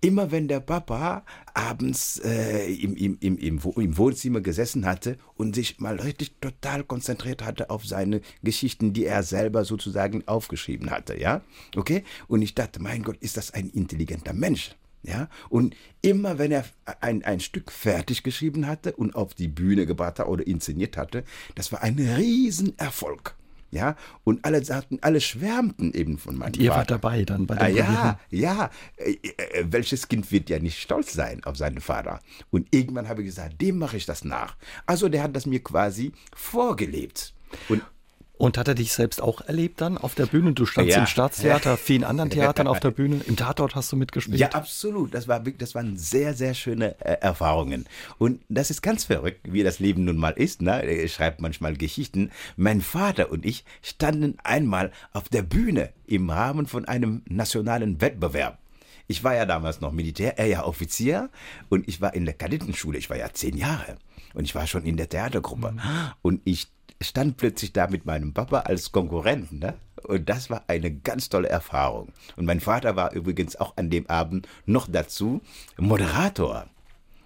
[0.00, 1.24] immer wenn der Papa
[1.54, 6.84] abends äh, im, im, im, im, im Wohnzimmer gesessen hatte und sich mal richtig total
[6.84, 11.42] konzentriert hatte auf seine Geschichten, die er selber sozusagen aufgeschrieben hatte, ja?
[11.76, 12.04] Okay?
[12.28, 14.74] Und ich dachte, mein Gott, ist das ein intelligenter Mensch?
[15.04, 16.64] Ja, und immer wenn er
[17.00, 21.24] ein, ein Stück fertig geschrieben hatte und auf die Bühne gebracht hat oder inszeniert hatte,
[21.56, 23.36] das war ein Riesenerfolg.
[23.72, 27.54] Ja, und alle sagten, alle schwärmten eben von meinem und ihr wart dabei dann bei
[27.54, 28.70] dem ah, Ja, ja.
[28.96, 32.20] Äh, äh, welches Kind wird ja nicht stolz sein auf seinen Vater?
[32.50, 34.56] Und irgendwann habe ich gesagt, dem mache ich das nach.
[34.84, 37.32] Also der hat das mir quasi vorgelebt.
[37.70, 37.82] Und
[38.42, 40.52] und hat er dich selbst auch erlebt dann auf der Bühne?
[40.52, 41.02] Du standst ja.
[41.02, 43.20] im Staatstheater, vielen anderen Theatern auf der Bühne.
[43.24, 44.40] Im Tatort hast du mitgespielt.
[44.40, 45.14] Ja, absolut.
[45.14, 47.86] Das, war, das waren sehr, sehr schöne äh, Erfahrungen.
[48.18, 50.60] Und das ist ganz verrückt, wie das Leben nun mal ist.
[50.60, 50.82] Ne?
[50.82, 52.32] Er schreibt manchmal Geschichten.
[52.56, 58.58] Mein Vater und ich standen einmal auf der Bühne im Rahmen von einem nationalen Wettbewerb.
[59.06, 61.30] ich war ja damals noch Militär, er ja Offizier
[61.68, 63.98] und ich war in der Kadettenschule, ich war ja zehn Jahre
[64.34, 65.72] und ich war schon in der Theatergruppe.
[65.72, 65.80] Mhm.
[66.22, 66.68] Und ich
[67.02, 69.58] stand plötzlich da mit meinem Papa als Konkurrenten.
[69.58, 69.74] Ne?
[70.04, 72.12] Und das war eine ganz tolle Erfahrung.
[72.36, 75.40] Und mein Vater war übrigens auch an dem Abend noch dazu
[75.76, 76.66] Moderator.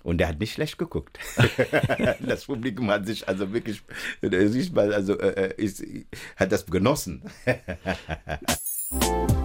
[0.02, 1.18] Und der hat nicht schlecht geguckt.
[2.20, 3.82] das Publikum hat sich also wirklich,
[4.22, 5.82] also, äh, äh, ist,
[6.36, 7.22] hat das genossen.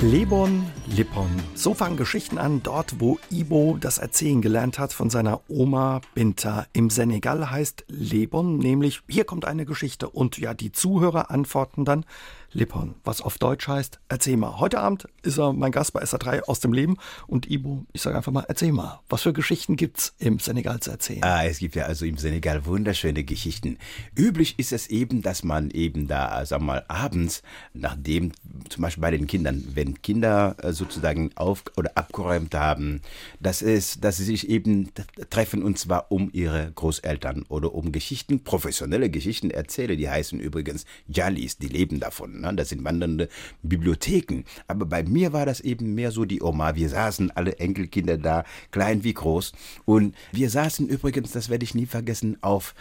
[0.00, 1.26] Lebon Lippon.
[1.56, 6.66] So fangen Geschichten an, dort wo Ibo das Erzählen gelernt hat von seiner Oma Binta.
[6.72, 12.04] Im Senegal heißt Lebon nämlich, hier kommt eine Geschichte und ja, die Zuhörer antworten dann
[12.52, 14.58] Lippon, was auf Deutsch heißt, erzähl mal.
[14.58, 18.16] Heute Abend ist er mein Gast bei SA3 aus dem Leben und Ibo, ich sage
[18.16, 19.00] einfach mal, erzähl mal.
[19.10, 21.22] Was für Geschichten gibt's im Senegal zu erzählen?
[21.24, 23.76] Ah, es gibt ja also im Senegal wunderschöne Geschichten.
[24.16, 27.42] Üblich ist es eben, dass man eben da, sag mal, abends,
[27.74, 28.32] nachdem,
[28.70, 33.02] zum Beispiel bei den Kindern, wenn Kinder äh, sozusagen auf- oder abgeräumt haben,
[33.40, 34.90] dass es, dass sie sich eben
[35.28, 39.98] treffen und zwar um ihre Großeltern oder um Geschichten, professionelle Geschichten erzählen.
[39.98, 42.37] Die heißen übrigens Jalis, die leben davon.
[42.40, 42.54] Ne?
[42.54, 43.28] Das sind wandernde
[43.62, 44.44] Bibliotheken.
[44.66, 46.74] Aber bei mir war das eben mehr so die Oma.
[46.74, 49.52] Wir saßen alle Enkelkinder da, klein wie groß.
[49.84, 52.74] Und wir saßen übrigens, das werde ich nie vergessen, auf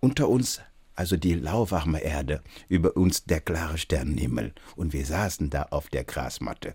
[0.00, 0.60] unter uns
[0.98, 6.02] also die lauwarme Erde, über uns der klare Sternenhimmel, und wir saßen da auf der
[6.02, 6.74] Grasmatte.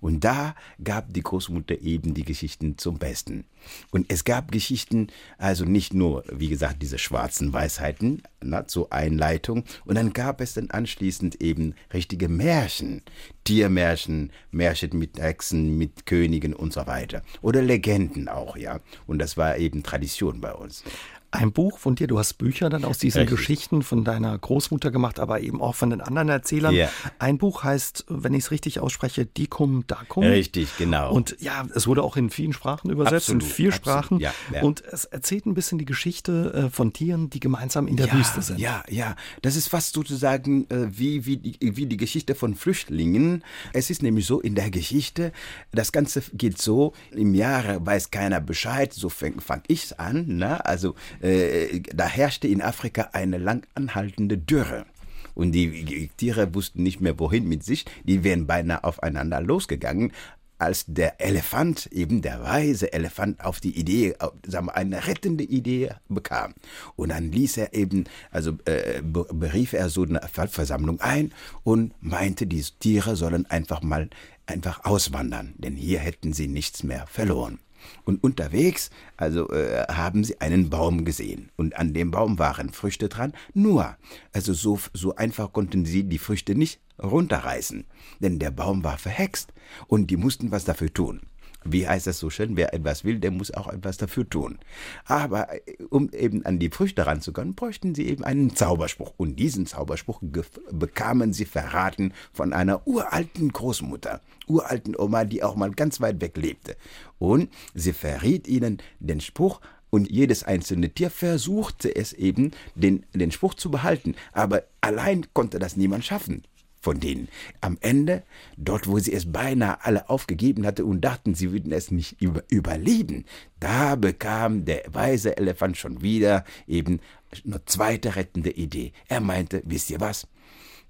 [0.00, 3.44] Und da gab die Großmutter eben die Geschichten zum Besten.
[3.92, 5.06] Und es gab Geschichten,
[5.38, 10.54] also nicht nur, wie gesagt, diese schwarzen Weisheiten na, zur Einleitung, und dann gab es
[10.54, 13.02] dann anschließend eben richtige Märchen,
[13.44, 17.22] Tiermärchen, Märchen mit Hexen, mit Königen und so weiter.
[17.40, 18.80] Oder Legenden auch, ja.
[19.06, 20.82] Und das war eben Tradition bei uns.
[21.32, 23.38] Ein Buch von dir, du hast Bücher dann aus diesen Richtig.
[23.38, 26.74] Geschichten von deiner Großmutter gemacht, aber eben auch von den anderen Erzählern.
[26.74, 26.90] Ja.
[27.20, 30.24] Ein Buch heißt, wenn ich es richtig ausspreche, Dicum Dacum.
[30.24, 31.12] Richtig, genau.
[31.12, 34.18] Und ja, es wurde auch in vielen Sprachen übersetzt, in Absolut, vier absolut, Sprachen.
[34.18, 34.62] ja, ja.
[34.62, 38.14] Und es erzählt ein bisschen die Geschichte äh, von Tieren, die gemeinsam in der ja,
[38.14, 38.58] Wüste sind.
[38.58, 39.14] Ja, ja.
[39.42, 43.44] Das ist fast sozusagen äh, wie, wie, die, wie die Geschichte von Flüchtlingen.
[43.72, 45.32] Es ist nämlich so in der Geschichte,
[45.70, 50.26] das Ganze geht so, im Jahre weiß keiner Bescheid, so fange fang ich's an.
[50.26, 50.64] Ne?
[50.66, 54.86] Also äh, da herrschte in Afrika eine lang anhaltende Dürre.
[55.34, 60.12] Und die Tiere wussten nicht mehr wohin mit sich, die wären beinahe aufeinander losgegangen
[60.58, 65.42] als der Elefant, eben der weise Elefant, auf die Idee, auf, sagen wir, eine rettende
[65.42, 66.52] Idee bekam.
[66.96, 71.94] Und dann ließ er eben, also äh, be- berief er so eine Versammlung ein und
[72.02, 74.10] meinte, die Tiere sollen einfach mal
[74.44, 77.58] einfach auswandern, denn hier hätten sie nichts mehr verloren.
[78.04, 81.50] Und unterwegs, also äh, haben sie einen Baum gesehen.
[81.56, 83.32] Und an dem Baum waren Früchte dran.
[83.54, 83.96] Nur,
[84.32, 87.86] also so, so einfach konnten sie die Früchte nicht runterreißen.
[88.20, 89.52] Denn der Baum war verhext.
[89.86, 91.20] Und die mussten was dafür tun.
[91.64, 92.56] Wie heißt das so schön?
[92.56, 94.58] Wer etwas will, der muss auch etwas dafür tun.
[95.04, 99.12] Aber äh, um eben an die Früchte ranzukommen, bräuchten sie eben einen Zauberspruch.
[99.16, 100.22] Und diesen Zauberspruch
[100.70, 106.36] bekamen sie verraten von einer uralten Großmutter, uralten Oma, die auch mal ganz weit weg
[106.36, 106.76] lebte.
[107.18, 109.60] Und sie verriet ihnen den Spruch,
[109.92, 114.14] und jedes einzelne Tier versuchte es eben, den, den Spruch zu behalten.
[114.32, 116.44] Aber allein konnte das niemand schaffen
[116.80, 117.28] von denen.
[117.60, 118.22] Am Ende,
[118.56, 122.42] dort wo sie es beinahe alle aufgegeben hatte und dachten, sie würden es nicht über
[122.48, 123.24] überleben,
[123.60, 127.00] da bekam der weise Elefant schon wieder eben
[127.44, 128.92] eine zweite rettende Idee.
[129.08, 130.26] Er meinte, wisst ihr was?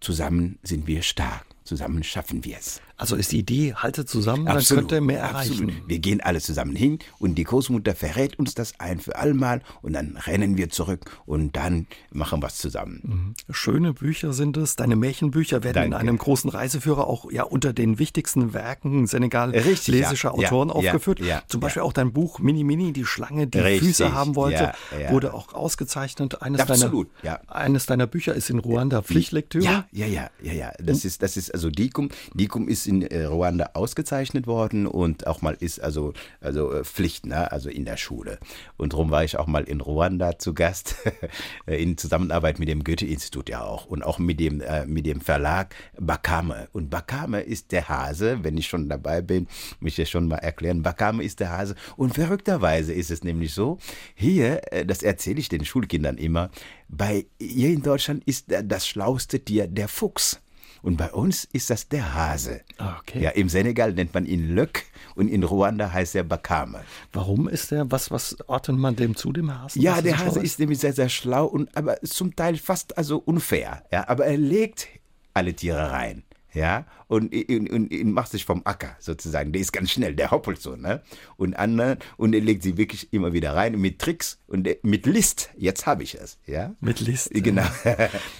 [0.00, 1.44] Zusammen sind wir stark.
[1.64, 2.81] Zusammen schaffen wir es.
[3.01, 5.61] Also ist die Idee, haltet zusammen, dann könnt ihr mehr absolut.
[5.71, 5.83] erreichen.
[5.87, 9.95] Wir gehen alle zusammen hin und die Großmutter verrät uns das ein für allemal und
[9.95, 13.35] dann rennen wir zurück und dann machen wir es zusammen.
[13.51, 14.77] Schöne Bücher sind es.
[14.77, 16.09] Deine Märchenbücher werden in Danke.
[16.09, 20.49] einem großen Reiseführer auch ja unter den wichtigsten Werken senegalesischer ja.
[20.49, 21.21] Autoren Ja, aufgeführt.
[21.21, 21.61] ja, Zum.
[21.61, 24.73] Beispiel auch dein Buch Mini Mini, die Schlange, die Richtig, Füße haben wollte,
[25.09, 26.43] wurde auch ausgezeichnet.
[26.43, 27.41] Eines Absolut, deiner, ja.
[27.49, 29.65] Eines deiner Bücher ist in Ruanda Pflichtlektüre.
[29.65, 30.73] Ja, ja, ja, ja, ja.
[30.83, 32.11] Das ist, das ist also Dikum.
[32.35, 37.24] Dikum ist in äh, Ruanda ausgezeichnet worden und auch mal ist also, also äh, Pflicht,
[37.24, 37.50] ne?
[37.50, 38.38] also in der Schule.
[38.76, 40.96] Und darum war ich auch mal in Ruanda zu Gast,
[41.66, 45.74] in Zusammenarbeit mit dem Goethe-Institut ja auch und auch mit dem, äh, mit dem Verlag
[45.98, 46.68] Bakame.
[46.72, 49.46] Und Bakame ist der Hase, wenn ich schon dabei bin,
[49.79, 50.83] mich ja schon mal erklären.
[50.83, 51.76] Bakame ist der Hase.
[51.96, 53.79] Und verrückterweise ist es nämlich so,
[54.14, 56.50] hier, äh, das erzähle ich den Schulkindern immer,
[56.88, 60.40] bei hier in Deutschland ist äh, das schlauste Tier der Fuchs.
[60.83, 62.62] Und bei uns ist das der Hase.
[62.79, 63.23] Ah, okay.
[63.23, 66.81] Ja, im Senegal nennt man ihn Lök und in Ruanda heißt er Bakame.
[67.12, 69.83] Warum ist der, was, was ordnet man dem zu, dem Hasen?
[69.83, 73.19] Ja, er der Hase ist nämlich sehr, sehr schlau und aber zum Teil fast also
[73.19, 73.85] unfair.
[73.93, 74.88] Ja, aber er legt
[75.35, 76.23] alle Tiere rein.
[76.53, 79.53] ja, und, und, und, und macht sich vom Acker sozusagen.
[79.53, 81.03] Der ist ganz schnell, der hoppelt so, ne?
[81.37, 85.51] Und anderen, und er legt sie wirklich immer wieder rein mit Tricks und mit List.
[85.57, 86.75] Jetzt habe ich es, ja?
[86.81, 87.31] Mit List.
[87.33, 87.66] Genau.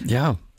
[0.05, 0.37] Ja.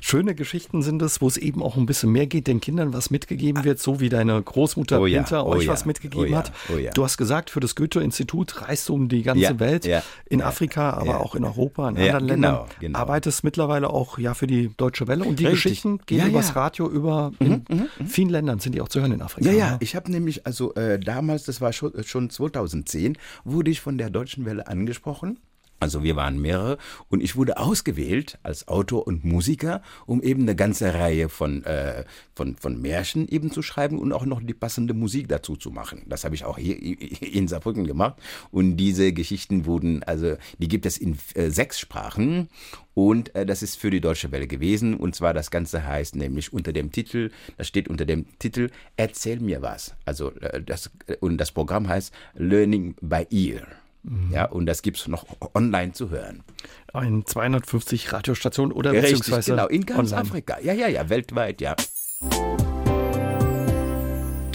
[0.00, 3.10] Schöne Geschichten sind es, wo es eben auch ein bisschen mehr geht, den Kindern was
[3.10, 6.30] mitgegeben wird, so wie deine Großmutter Oh ja, Pinter oh euch ja, was mitgegeben oh
[6.30, 6.52] ja, hat.
[6.68, 6.78] oh.
[6.94, 9.88] Du hast gesagt, für das Goethe-Institut reist du um die ganze Welt,
[10.26, 12.66] in Afrika, aber auch in Europa, in anderen genau, Ländern.
[12.80, 12.98] genau.
[12.98, 15.62] Arbeitest mittlerweile auch ja für die Deutsche Welle und die Richtig.
[15.64, 16.56] Geschichten gehen übers.
[16.56, 17.64] Radio über in
[18.06, 19.50] vielen Ländern sind die auch zu hören in Afrika.
[19.50, 19.76] Ja, ja, ne?
[19.80, 24.10] ich habe nämlich, also äh, damals, das war schon, schon 2010, wurde ich von der
[24.10, 25.38] Deutschen Welle angesprochen.
[25.82, 30.54] Also wir waren mehrere und ich wurde ausgewählt als Autor und Musiker, um eben eine
[30.54, 32.04] ganze Reihe von, äh,
[32.36, 36.02] von, von Märchen eben zu schreiben und auch noch die passende Musik dazu zu machen.
[36.06, 36.76] Das habe ich auch hier
[37.20, 38.14] in Saarbrücken gemacht
[38.52, 42.48] und diese Geschichten wurden, also die gibt es in äh, sechs Sprachen
[42.94, 46.52] und äh, das ist für die Deutsche Welle gewesen und zwar das Ganze heißt nämlich
[46.52, 49.96] unter dem Titel, das steht unter dem Titel Erzähl mir was.
[50.04, 53.66] Also äh, das und das Programm heißt Learning by Ear.
[54.30, 56.42] Ja, und das gibt's noch online zu hören.
[56.94, 60.28] In 250 Radiostationen oder Richtig, beziehungsweise genau, in ganz online.
[60.28, 60.58] Afrika.
[60.60, 61.76] Ja, ja, ja, weltweit, ja.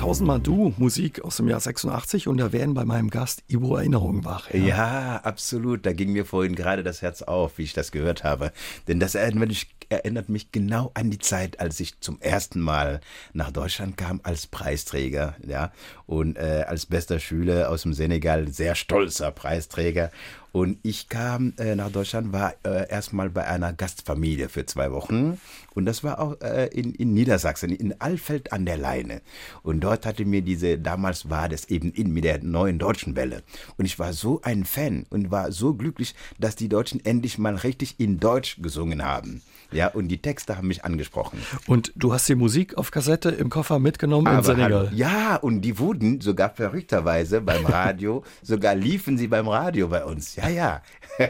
[0.07, 4.23] Tausendmal Du, Musik aus dem Jahr 86 und da werden bei meinem Gast Ivo Erinnerungen
[4.23, 4.49] wach.
[4.53, 5.17] Ja.
[5.17, 5.85] absolut.
[5.85, 8.53] Da ging mir vorhin gerade das Herz auf, wie ich das gehört habe.
[8.87, 13.01] Denn das erinnert mich, erinnert mich genau an die Zeit, als ich zum ersten Mal
[13.33, 15.73] nach Deutschland kam als Preisträger, ja,
[16.05, 20.09] und äh, als bester Schüler aus dem Senegal, sehr stolzer Preisträger.
[20.57, 25.39] Und ich kam äh, nach Deutschland, war äh, erstmal bei einer Gastfamilie für zwei Wochen.
[25.75, 29.21] Und das war auch äh, in, in Niedersachsen, in Alfeld an der Leine.
[29.61, 33.43] Und dort hatte mir diese, damals war das eben in mit der neuen deutschen Welle.
[33.77, 37.53] Und ich war so ein Fan und war so glücklich, dass die Deutschen endlich mal
[37.53, 39.43] richtig in Deutsch gesungen haben.
[39.71, 41.39] Ja, und die Texte haben mich angesprochen.
[41.65, 44.87] Und du hast die Musik auf Kassette im Koffer mitgenommen in Aber Senegal.
[44.87, 50.05] hallo, ja, und die wurden sogar verrückterweise beim Radio, sogar liefen sie beim Radio bei
[50.05, 50.35] uns.
[50.35, 50.81] Ja, ja.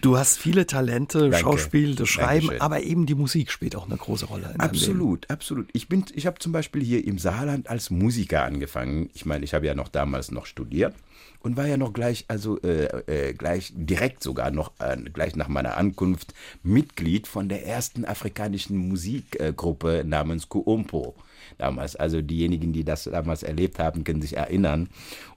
[0.00, 1.38] Du hast viele Talente, Danke.
[1.38, 2.60] Schauspiel, das Schreiben, Dankeschön.
[2.62, 4.60] aber eben die Musik spielt auch eine große Rolle in.
[4.60, 5.68] Absolut, absolut.
[5.74, 9.10] Ich bin, ich habe zum Beispiel hier im Saarland als Musiker angefangen.
[9.12, 10.94] Ich meine, ich habe ja noch damals noch studiert
[11.40, 12.84] und war ja noch gleich, also äh,
[13.30, 18.76] äh, gleich direkt sogar noch äh, gleich nach meiner Ankunft Mitglied von der ersten afrikanischen
[18.76, 21.14] Musikgruppe namens Kuompo.
[21.58, 24.88] Damals, also diejenigen, die das damals erlebt haben, können sich erinnern.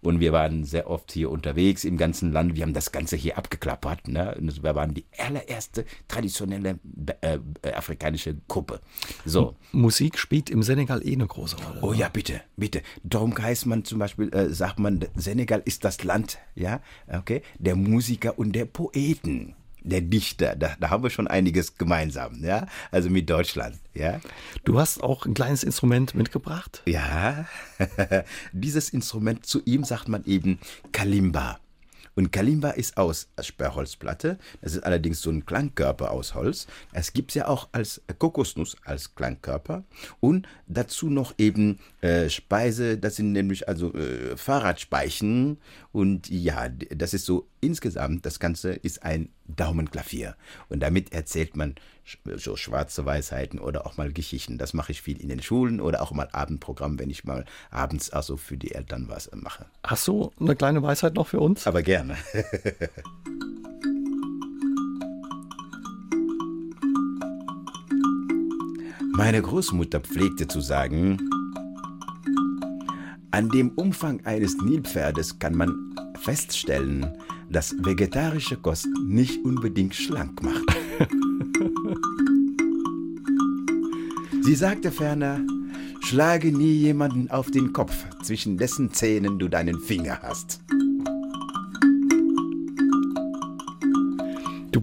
[0.02, 2.56] Und wir waren sehr oft hier unterwegs im ganzen Land.
[2.56, 4.08] Wir haben das Ganze hier abgeklappert.
[4.08, 4.36] Ne?
[4.38, 6.80] Und wir waren die allererste traditionelle
[7.22, 8.80] äh, äh, afrikanische Gruppe.
[9.26, 9.56] So.
[9.72, 11.80] Musik spielt im Senegal eh eine große Rolle.
[11.82, 12.82] Oh ja, bitte, bitte.
[13.04, 17.76] Darum heißt man zum Beispiel, äh, sagt man, Senegal ist das Land, ja, okay, der
[17.76, 20.56] Musiker und der Poeten, der Dichter.
[20.56, 24.20] Da, da haben wir schon einiges gemeinsam, ja, also mit Deutschland, ja.
[24.64, 26.82] Du hast auch ein kleines Instrument mitgebracht.
[26.86, 27.46] Ja,
[28.52, 30.60] dieses Instrument, zu ihm sagt man eben
[30.92, 31.60] Kalimba.
[32.16, 34.38] Und Kalimba ist aus Sperrholzplatte.
[34.62, 36.68] Das ist allerdings so ein Klangkörper aus Holz.
[36.92, 39.84] Es gibt es ja auch als Kokosnuss als Klangkörper.
[40.20, 45.58] Und dazu noch eben äh, Speise, das sind nämlich also äh, Fahrradspeichen.
[45.92, 50.36] Und ja, das ist so insgesamt, das Ganze ist ein Daumenklavier.
[50.70, 51.76] Und damit erzählt man
[52.36, 54.58] so schwarze Weisheiten oder auch mal Geschichten.
[54.58, 58.10] Das mache ich viel in den Schulen oder auch mal Abendprogramm, wenn ich mal abends
[58.10, 59.66] also für die Eltern was äh, mache.
[59.84, 61.66] Hast du eine kleine Weisheit noch für uns?
[61.66, 62.18] Aber gerne.
[69.16, 71.20] Meine Großmutter pflegte zu sagen,
[73.30, 77.18] an dem Umfang eines Nilpferdes kann man feststellen,
[77.50, 80.64] dass vegetarische Kost nicht unbedingt schlank macht.
[84.44, 85.40] Sie sagte ferner,
[86.02, 90.60] schlage nie jemanden auf den Kopf, zwischen dessen Zähnen du deinen Finger hast.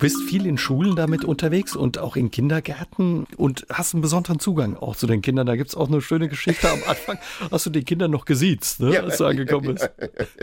[0.01, 4.77] Bist viel in Schulen damit unterwegs und auch in Kindergärten und hast einen besonderen Zugang
[4.77, 5.47] auch zu den Kindern.
[5.47, 7.19] Da gibt es auch eine schöne Geschichte am Anfang.
[7.51, 9.03] Hast du die Kinder noch gesiezt, ne, Ja.
[9.03, 9.91] als du angekommen bist?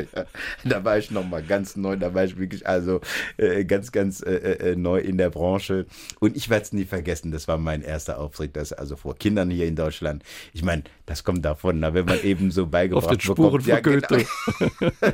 [0.64, 3.02] da war ich noch mal ganz neu, da war ich wirklich also
[3.38, 4.32] äh, ganz, ganz äh,
[4.72, 5.86] äh, neu in der Branche.
[6.20, 9.50] Und ich werde es nie vergessen, das war mein erster Auftritt, das also vor Kindern
[9.50, 10.24] hier in Deutschland.
[10.54, 14.08] Ich meine, das kommt davon, na, wenn man eben so beigebracht Auf den Spuren bekommt.
[14.08, 14.26] von Goethe.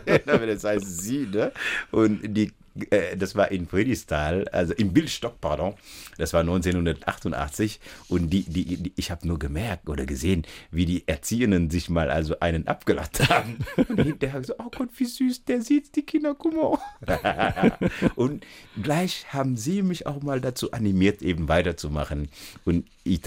[0.05, 1.51] Genau, das heißt sie, ne?
[1.91, 2.51] Und die
[2.89, 5.76] äh, das war in Friedrichsthal, also in Bildstock, pardon,
[6.17, 11.07] das war 1988 und die, die, die ich habe nur gemerkt oder gesehen, wie die
[11.07, 13.57] Erziehenden sich mal also einen abgelacht haben.
[13.78, 17.80] Und hinterher so, oh Gott, wie süß, der sieht die Kinder, guck mal.
[18.15, 18.45] und
[18.82, 22.30] gleich haben sie mich auch mal dazu animiert, eben weiterzumachen.
[22.65, 23.21] Und ich,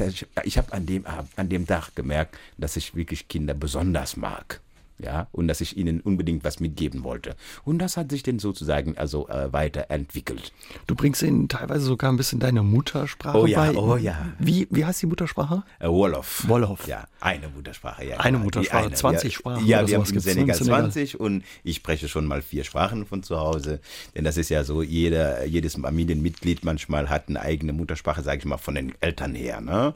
[0.45, 1.05] ich habe an dem,
[1.37, 4.61] an dem Tag gemerkt, dass ich wirklich Kinder besonders mag
[4.99, 7.37] ja, und dass ich ihnen unbedingt was mitgeben wollte.
[7.65, 10.53] Und das hat sich dann sozusagen also äh, weiterentwickelt.
[10.87, 13.77] Du bringst ihnen teilweise sogar ein bisschen deine Muttersprache oh ja, bei.
[13.77, 14.33] Oh ja.
[14.39, 15.65] Wie, wie heißt die Muttersprache?
[15.79, 16.49] Äh, Wolof.
[16.49, 16.87] Wolof.
[16.87, 18.07] Ja, eine Muttersprache.
[18.07, 18.95] Ja, eine Muttersprache, eine.
[18.95, 19.67] 20 ja, Sprachen.
[19.67, 23.39] Ja, wir haben im Senegal 20 und ich spreche schon mal vier Sprachen von zu
[23.39, 23.81] Hause.
[24.15, 28.45] Denn das ist ja so, jeder, jedes Familienmitglied manchmal hat eine eigene Muttersprache, sage ich
[28.47, 29.61] mal, von den Eltern her.
[29.61, 29.95] Ne?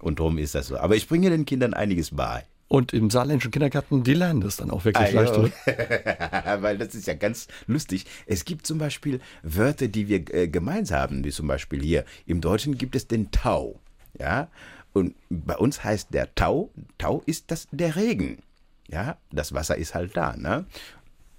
[0.00, 0.78] Und darum ist das so.
[0.78, 2.44] Aber ich bringe den Kindern einiges bei.
[2.68, 5.34] Und im saarländischen Kindergarten, die lernen das dann auch wirklich Ah, leicht.
[6.62, 8.04] Weil das ist ja ganz lustig.
[8.26, 12.04] Es gibt zum Beispiel Wörter, die wir äh, gemeinsam haben, wie zum Beispiel hier.
[12.26, 13.80] Im Deutschen gibt es den Tau.
[14.18, 14.48] Ja?
[14.92, 18.38] Und bei uns heißt der Tau, Tau ist das der Regen.
[18.88, 20.36] Ja, das Wasser ist halt da.
[20.36, 20.66] Ne?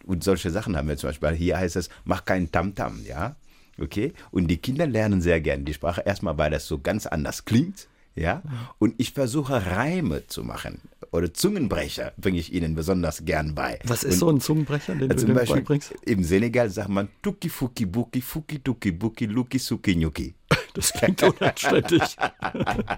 [0.05, 1.29] Und solche Sachen haben wir zum Beispiel.
[1.31, 3.35] Hier heißt es, mach keinen Tamtam, ja.
[3.79, 4.13] Okay?
[4.31, 6.01] Und die Kinder lernen sehr gern die Sprache.
[6.01, 7.87] Erstmal, weil das so ganz anders klingt.
[8.15, 8.41] Ja,
[8.79, 10.81] und ich versuche Reime zu machen.
[11.11, 13.79] Oder Zungenbrecher bringe ich ihnen besonders gern bei.
[13.85, 15.93] Was ist und, so ein Zungenbrecher, den äh, du zum Beispiel beibringst?
[16.05, 20.35] im Senegal sagt man Tuki Fuki Buki Fuki Tuki Buki Luki Suki Nyuki.
[20.73, 22.01] Das klingt unanständig.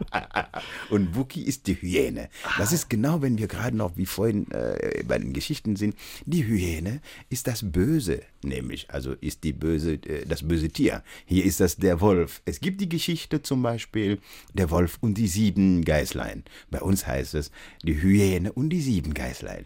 [0.89, 2.29] Und Buki ist die Hyäne.
[2.57, 5.95] Das ist genau, wenn wir gerade noch wie vorhin äh, bei den Geschichten sind.
[6.25, 11.03] Die Hyäne ist das Böse, nämlich, also ist die böse, äh, das böse Tier.
[11.25, 12.41] Hier ist das der Wolf.
[12.45, 14.19] Es gibt die Geschichte zum Beispiel
[14.53, 16.43] der Wolf und die sieben Geißlein.
[16.69, 17.51] Bei uns heißt es
[17.83, 19.65] die Hyäne und die sieben Geißlein.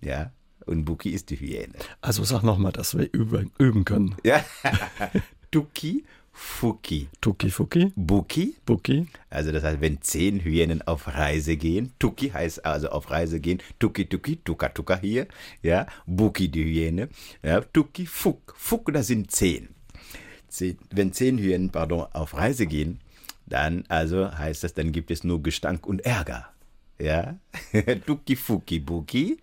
[0.00, 0.32] Ja,
[0.66, 1.74] und Buki ist die Hyäne.
[2.00, 4.16] Also sag nochmal, dass wir üben, üben können.
[4.24, 4.44] Ja,
[5.50, 8.56] Tuki, Fuki, Tuki Fuki, Buki.
[8.64, 9.06] Buki.
[9.30, 13.60] Also das heißt, wenn zehn Hyänen auf Reise gehen, Tuki heißt also auf Reise gehen,
[13.78, 15.26] Tuki Tuki, Tuka Tuka hier,
[15.62, 17.08] ja, Buki die Hyäne,
[17.42, 19.68] ja, Tuki Fuk, Fuk, das sind zehn.
[20.48, 20.78] zehn.
[20.90, 23.00] Wenn zehn Hyänen, pardon, auf Reise gehen,
[23.46, 26.48] dann also heißt das, dann gibt es nur Gestank und Ärger,
[26.98, 27.38] ja,
[28.06, 29.38] Tuki Fuki Buki,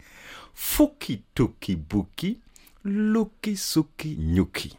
[0.53, 2.39] Fuki Tuki Buki,
[2.83, 4.71] Luki Suki Nyuki.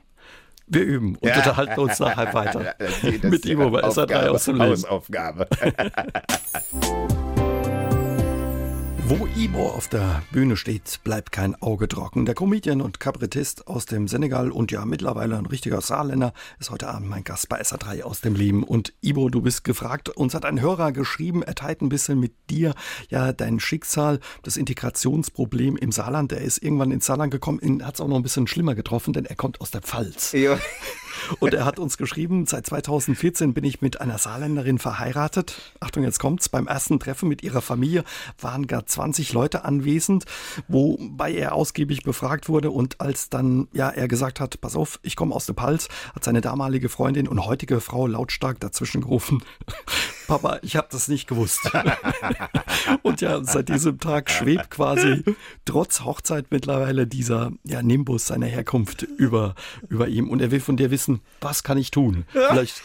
[0.72, 2.74] Wir üben und unterhalten uns nachher weiter.
[3.22, 4.70] Mit ja Ivo bei SR3 Aufgabe, aus dem Leben.
[4.70, 5.48] Hausaufgabe.
[9.10, 12.26] Wo Ibo auf der Bühne steht, bleibt kein Auge trocken.
[12.26, 16.86] Der Comedian und Kabarettist aus dem Senegal und ja mittlerweile ein richtiger Saarländer ist heute
[16.86, 18.62] Abend mein Gast bei SA3 aus dem Leben.
[18.62, 20.10] Und Ibo, du bist gefragt.
[20.10, 22.72] Uns hat ein Hörer geschrieben, er teilt ein bisschen mit dir
[23.08, 26.30] ja dein Schicksal, das Integrationsproblem im Saarland.
[26.30, 29.24] Er ist irgendwann ins Saarland gekommen, hat es auch noch ein bisschen schlimmer getroffen, denn
[29.24, 30.30] er kommt aus der Pfalz.
[30.30, 30.56] Ja.
[31.38, 35.60] Und er hat uns geschrieben, seit 2014 bin ich mit einer Saarländerin verheiratet.
[35.80, 36.48] Achtung, jetzt kommt's.
[36.48, 38.04] Beim ersten Treffen mit ihrer Familie
[38.40, 40.24] waren gar 20 Leute anwesend,
[40.68, 42.70] wobei er ausgiebig befragt wurde.
[42.70, 46.24] Und als dann, ja, er gesagt hat, pass auf, ich komme aus der Palz, hat
[46.24, 49.42] seine damalige Freundin und heutige Frau lautstark dazwischen gerufen.
[50.30, 51.58] Papa, ich habe das nicht gewusst.
[53.02, 55.24] und ja, seit diesem Tag schwebt quasi
[55.64, 59.56] trotz Hochzeit mittlerweile dieser ja, Nimbus seiner Herkunft über,
[59.88, 60.30] über ihm.
[60.30, 62.26] Und er will von dir wissen, was kann ich tun?
[62.30, 62.80] Vielleicht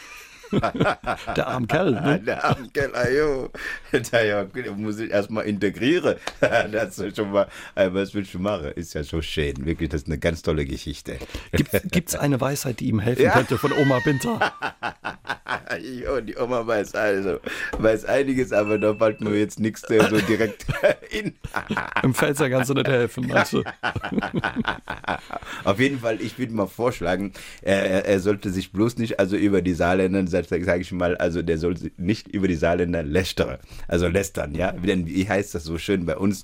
[1.36, 1.92] der arme Kerl.
[1.92, 2.20] Ne?
[2.26, 3.50] Der arme Kerl, ajo.
[4.12, 6.16] Da ja, muss ich erstmal integrieren.
[6.72, 8.72] Das ist schon mal, äh, was willst du machen?
[8.76, 9.66] Ist ja so schön.
[9.66, 11.18] Wirklich, das ist eine ganz tolle Geschichte.
[11.52, 13.32] Gibt es eine Weisheit, die ihm helfen Ja.
[13.32, 14.54] könnte von Oma Binter?
[15.80, 17.40] Jo, die Oma weiß also,
[17.78, 20.66] weiß einiges, aber da fällt mir jetzt nichts so direkt
[21.12, 21.34] in.
[22.04, 23.64] Im Pfälzer kannst du nicht helfen, meinst du?
[25.64, 29.36] Auf jeden Fall, ich würde mal vorschlagen, er, er- er sollte sich bloß nicht also
[29.36, 33.04] über die Saarländer, sag, sag ich mal, also der soll sich nicht über die Saarländer
[33.04, 33.58] lästern,
[33.88, 34.72] also lästern, ja.
[34.72, 36.44] Denn wie heißt das so schön bei uns?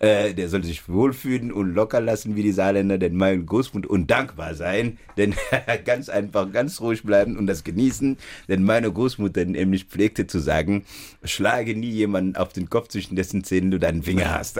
[0.00, 4.10] Äh, der soll sich wohlfühlen und locker lassen wie die Saarländer, denn mein Großmut und
[4.10, 5.34] dankbar sein, denn
[5.84, 8.16] ganz einfach, ganz ruhig bleiben und das genießen,
[8.48, 10.84] denn meine Großmutter nämlich pflegte zu sagen,
[11.22, 14.58] schlage nie jemanden auf den Kopf, zwischen dessen Zähnen du deinen Finger hast.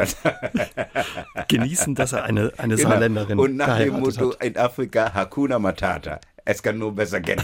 [1.49, 2.89] Genießen, dass er eine, eine Genau.
[2.91, 4.45] Saarländerin Und nach dem Motto hat.
[4.45, 6.21] in Afrika Hakuna Matata.
[6.47, 7.41] Es kann nur besser gehen.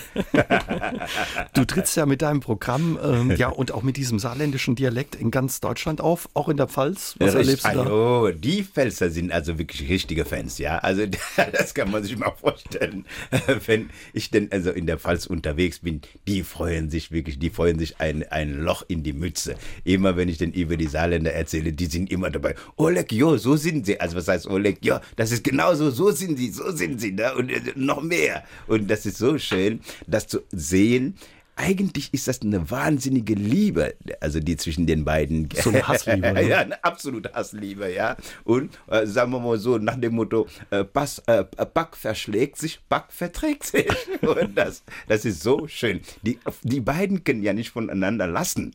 [1.55, 5.31] du trittst ja mit deinem Programm ähm, ja und auch mit diesem saarländischen Dialekt in
[5.31, 7.15] ganz Deutschland auf, auch in der Pfalz.
[7.19, 7.91] Was ja, erlebst du da?
[7.91, 10.79] Oh, die Pfälzer sind also wirklich richtige Fans, ja.
[10.79, 11.07] Also
[11.53, 13.07] das kann man sich mal vorstellen.
[13.67, 17.79] Wenn ich denn also in der Pfalz unterwegs bin, die freuen sich wirklich, die freuen
[17.79, 19.57] sich ein, ein Loch in die Mütze.
[19.85, 22.55] Immer wenn ich denn über die Saarländer erzähle, die sind immer dabei.
[22.77, 23.99] Oleg, jo, so sind sie.
[23.99, 24.85] Also was heißt Oleg?
[24.85, 27.13] Ja, das ist genauso, so sind sie, so sind sie.
[27.13, 27.35] Ne?
[27.35, 28.45] Und äh, noch mehr.
[28.67, 31.17] Und das ist so schön, das zu sehen.
[31.57, 35.49] Eigentlich ist das eine wahnsinnige Liebe, also die zwischen den beiden.
[35.53, 36.33] So eine Hassliebe.
[36.33, 36.49] Ne?
[36.49, 38.17] ja, eine absolute Hassliebe, ja.
[38.45, 42.81] Und äh, sagen wir mal so, nach dem Motto, äh, Pass, äh, Back verschlägt sich,
[42.89, 43.87] Back verträgt sich.
[44.23, 46.01] Und das, das ist so schön.
[46.23, 48.75] Die, die beiden können ja nicht voneinander lassen.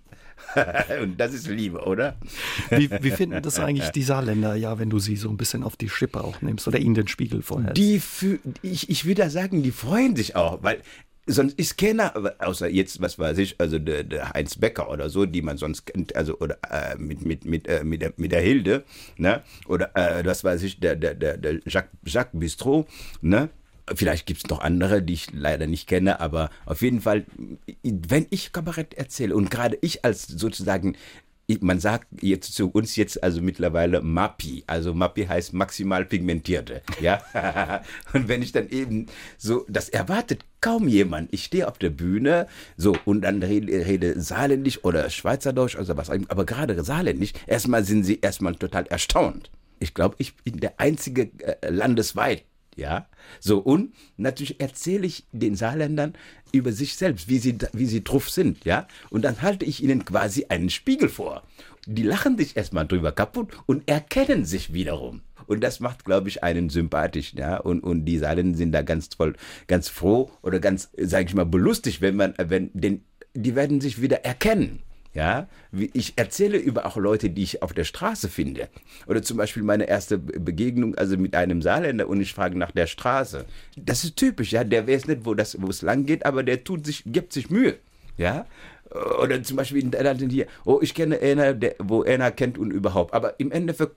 [1.01, 2.15] Und das ist Liebe, oder?
[2.69, 5.75] Wie, wie, finden das eigentlich die Saarländer, ja, wenn du sie so ein bisschen auf
[5.75, 7.77] die Schippe auch nimmst oder ihnen den Spiegel vorhältst?
[7.77, 8.01] Die,
[8.61, 10.81] ich, ich würde sagen, die freuen sich auch, weil
[11.27, 15.25] sonst ist keiner, außer jetzt, was weiß ich, also der, der Heinz Becker oder so,
[15.25, 18.41] die man sonst kennt, also oder äh, mit, mit, mit, äh, mit, der, mit der
[18.41, 18.83] Hilde,
[19.17, 19.41] ne?
[19.67, 22.85] Oder äh, was weiß ich, der, der, der, der Jacques, Jacques Bistro,
[23.21, 23.49] ne?
[23.93, 27.25] Vielleicht gibt es noch andere, die ich leider nicht kenne, aber auf jeden Fall,
[27.83, 30.95] wenn ich Kabarett erzähle und gerade ich als sozusagen
[31.59, 34.63] man sagt jetzt zu uns jetzt also mittlerweile Mappi.
[34.67, 36.81] Also Mappi heißt maximal pigmentierte.
[36.99, 37.21] Ja.
[38.13, 39.07] und wenn ich dann eben
[39.37, 41.31] so, das erwartet kaum jemand.
[41.33, 46.09] Ich stehe auf der Bühne, so, und dann rede, rede saarländisch oder Schweizerdeutsch oder was,
[46.09, 47.33] aber gerade saarländisch.
[47.45, 49.51] Erstmal sind sie erstmal total erstaunt.
[49.79, 52.43] Ich glaube, ich bin der einzige äh, landesweit,
[52.75, 53.07] ja.
[53.39, 56.13] So, und natürlich erzähle ich den Saarländern
[56.51, 58.87] über sich selbst, wie sie, wie sie drauf sind, ja.
[59.09, 61.43] Und dann halte ich ihnen quasi einen Spiegel vor.
[61.85, 65.21] Die lachen sich erstmal drüber kaputt und erkennen sich wiederum.
[65.47, 67.57] Und das macht, glaube ich, einen sympathisch, ja.
[67.57, 69.35] Und, und die Saarländer sind da ganz voll,
[69.67, 73.03] ganz froh oder ganz, sage ich mal, belustigt, wenn man, wenn, denn
[73.33, 74.81] die werden sich wieder erkennen.
[75.15, 78.67] Ja, ich erzähle über auch Leute, die ich auf der Straße finde.
[79.07, 82.85] Oder zum Beispiel meine erste Begegnung, also mit einem Saarländer und ich frage nach der
[82.85, 83.45] Straße.
[83.77, 84.65] Das ist typisch, ja.
[84.65, 87.49] Der weiß nicht, wo das, wo es lang geht, aber der tut sich, gibt sich
[87.49, 87.77] Mühe.
[88.17, 88.45] Ja,
[89.21, 92.71] oder zum Beispiel in der hier, oh, ich kenne einer, der, wo einer kennt und
[92.71, 93.13] überhaupt.
[93.13, 93.95] Aber im Endeffekt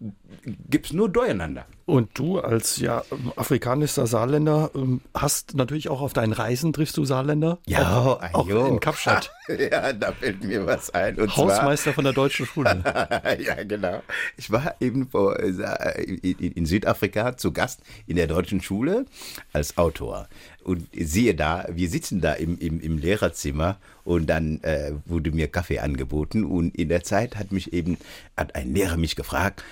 [0.69, 1.67] gibt es nur Durcheinander.
[1.87, 3.03] Und du als ja
[3.37, 7.59] afrikanischer Saarländer ähm, hast natürlich auch auf deinen Reisen triffst du Saarländer?
[7.67, 9.31] Ja, auch, auch in Kapstadt.
[9.71, 11.17] ja, da fällt mir was ein.
[11.17, 12.83] Und Hausmeister zwar, von der deutschen Schule.
[13.39, 14.03] ja, genau.
[14.37, 19.07] Ich war eben vor, äh, in Südafrika zu Gast in der deutschen Schule
[19.53, 20.29] als Autor.
[20.63, 25.49] Und siehe da, wir sitzen da im, im, im Lehrerzimmer und dann äh, wurde mir
[25.49, 27.97] Kaffee angeboten und in der Zeit hat mich eben,
[28.37, 29.63] hat ein Lehrer mich gefragt,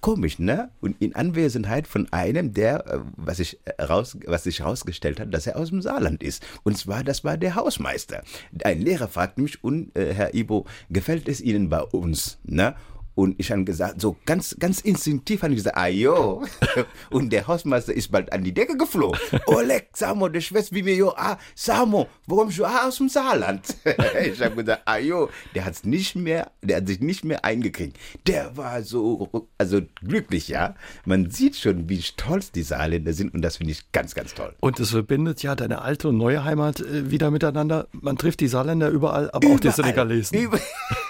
[0.00, 0.70] komisch, ne?
[0.80, 5.46] Und in Anwesenheit von einem, der, äh, was sich raus, was sich herausgestellt hat, dass
[5.46, 6.44] er aus dem Saarland ist.
[6.62, 8.22] Und zwar, das war der Hausmeister.
[8.64, 12.74] Ein Lehrer fragt mich, und äh, Herr Ibo, gefällt es Ihnen bei uns, ne?
[13.16, 16.44] Und ich habe gesagt, so ganz, ganz instinktiv habe ich gesagt, ah jo.
[17.10, 19.18] Und der Hausmeister ist bald an die Decke geflogen.
[19.46, 23.74] Oleg, Samo, der Schwester wie mir, jo, ah, Samo, warum du ah, aus dem Saarland?
[23.84, 27.96] ich habe gesagt, ah jo, der hat's nicht mehr, der hat sich nicht mehr eingekriegt.
[28.26, 30.74] Der war so, also glücklich, ja.
[31.06, 34.54] Man sieht schon, wie stolz die Saarländer sind und das finde ich ganz, ganz toll.
[34.60, 37.88] Und es verbindet ja deine alte und neue Heimat äh, wieder miteinander.
[37.92, 39.56] Man trifft die Saarländer überall, aber überall.
[39.56, 40.38] auch die Senegalesen.
[40.38, 40.60] Über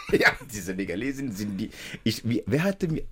[0.18, 1.70] ja, die Senegalesen sind die.
[2.04, 3.02] Ich, wer hatte mir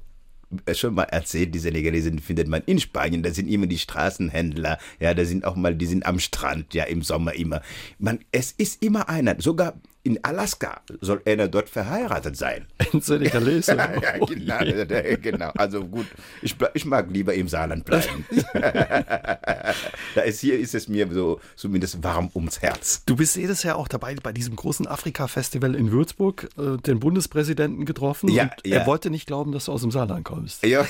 [0.73, 5.15] schon mal erzählt, die Senegalesen findet man in Spanien, da sind immer die Straßenhändler, ja,
[5.15, 7.63] da sind auch mal, die sind am Strand, ja, im Sommer immer.
[7.99, 9.75] Man, es ist immer einer, sogar
[10.05, 12.67] in Alaska soll einer dort verheiratet sein.
[12.93, 13.75] In Senegalese.
[14.39, 16.07] ja, genau, genau, Also gut,
[16.43, 18.27] ich, ich mag lieber im Saarland bleiben.
[18.55, 23.03] da ist hier ist es mir so zumindest warm ums Herz.
[23.07, 27.87] Du bist jedes Jahr auch dabei bei diesem großen Afrika-Festival in Würzburg, äh, den Bundespräsidenten
[27.87, 28.29] getroffen.
[28.29, 28.81] Ja, und ja.
[28.81, 30.67] Er wollte nicht glauben, dass du aus dem Saarland kommst.
[30.67, 30.87] Ja,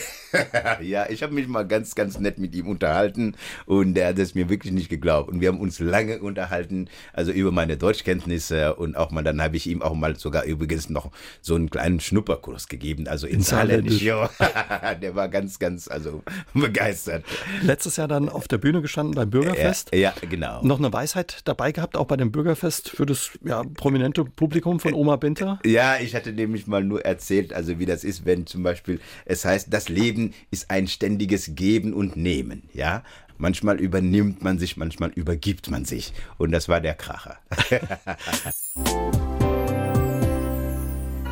[0.83, 3.37] ja ich habe mich mal ganz, ganz nett mit ihm unterhalten
[3.67, 5.31] und er hat es mir wirklich nicht geglaubt.
[5.31, 9.43] Und wir haben uns lange unterhalten, also über meine Deutschkenntnisse und auch auch mal, dann
[9.43, 13.43] habe ich ihm auch mal sogar übrigens noch so einen kleinen Schnupperkurs gegeben, also in,
[13.43, 14.03] Saarländisch.
[15.03, 16.23] Der war ganz, ganz, also
[16.55, 17.25] begeistert.
[17.63, 19.91] Letztes Jahr dann auf der Bühne gestanden beim Bürgerfest.
[19.93, 20.63] Ja, ja, genau.
[20.63, 24.95] Noch eine Weisheit dabei gehabt, auch bei dem Bürgerfest für das ja, prominente Publikum von
[24.95, 25.59] Oma Binter?
[25.65, 29.45] Ja, ich hatte nämlich mal nur erzählt, also wie das ist, wenn zum Beispiel es
[29.45, 33.03] heißt, das Leben ist ein ständiges Geben und Nehmen, ja.
[33.39, 36.13] Manchmal übernimmt man sich, manchmal übergibt man sich.
[36.39, 37.39] Und das war der Kracher.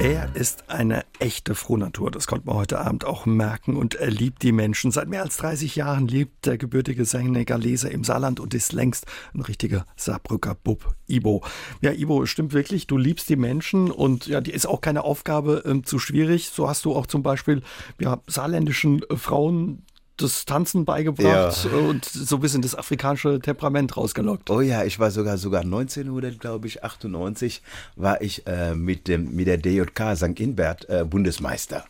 [0.03, 4.43] Er ist eine echte Frohnatur, das konnte man heute Abend auch merken und er liebt
[4.43, 4.91] die Menschen.
[4.91, 9.43] Seit mehr als 30 Jahren lebt der gebürtige Senegaleser im Saarland und ist längst ein
[9.43, 10.97] richtiger Saarbrücker Bub.
[11.07, 11.45] Ibo.
[11.83, 15.63] Ja, Ibo, stimmt wirklich, du liebst die Menschen und ja, die ist auch keine Aufgabe
[15.67, 16.49] ähm, zu schwierig.
[16.49, 17.63] So hast du auch zum Beispiel
[18.01, 19.85] ja, saarländischen Frauen
[20.23, 21.79] das Tanzen beigebracht ja.
[21.79, 24.51] und so ein bisschen das afrikanische Temperament rausgelockt.
[24.51, 27.63] Oh ja, ich war sogar sogar 1900, glaube ich, 98
[27.97, 30.41] war ich äh, mit dem mit der DJK St.
[30.41, 31.85] Inbert äh, Bundesmeister.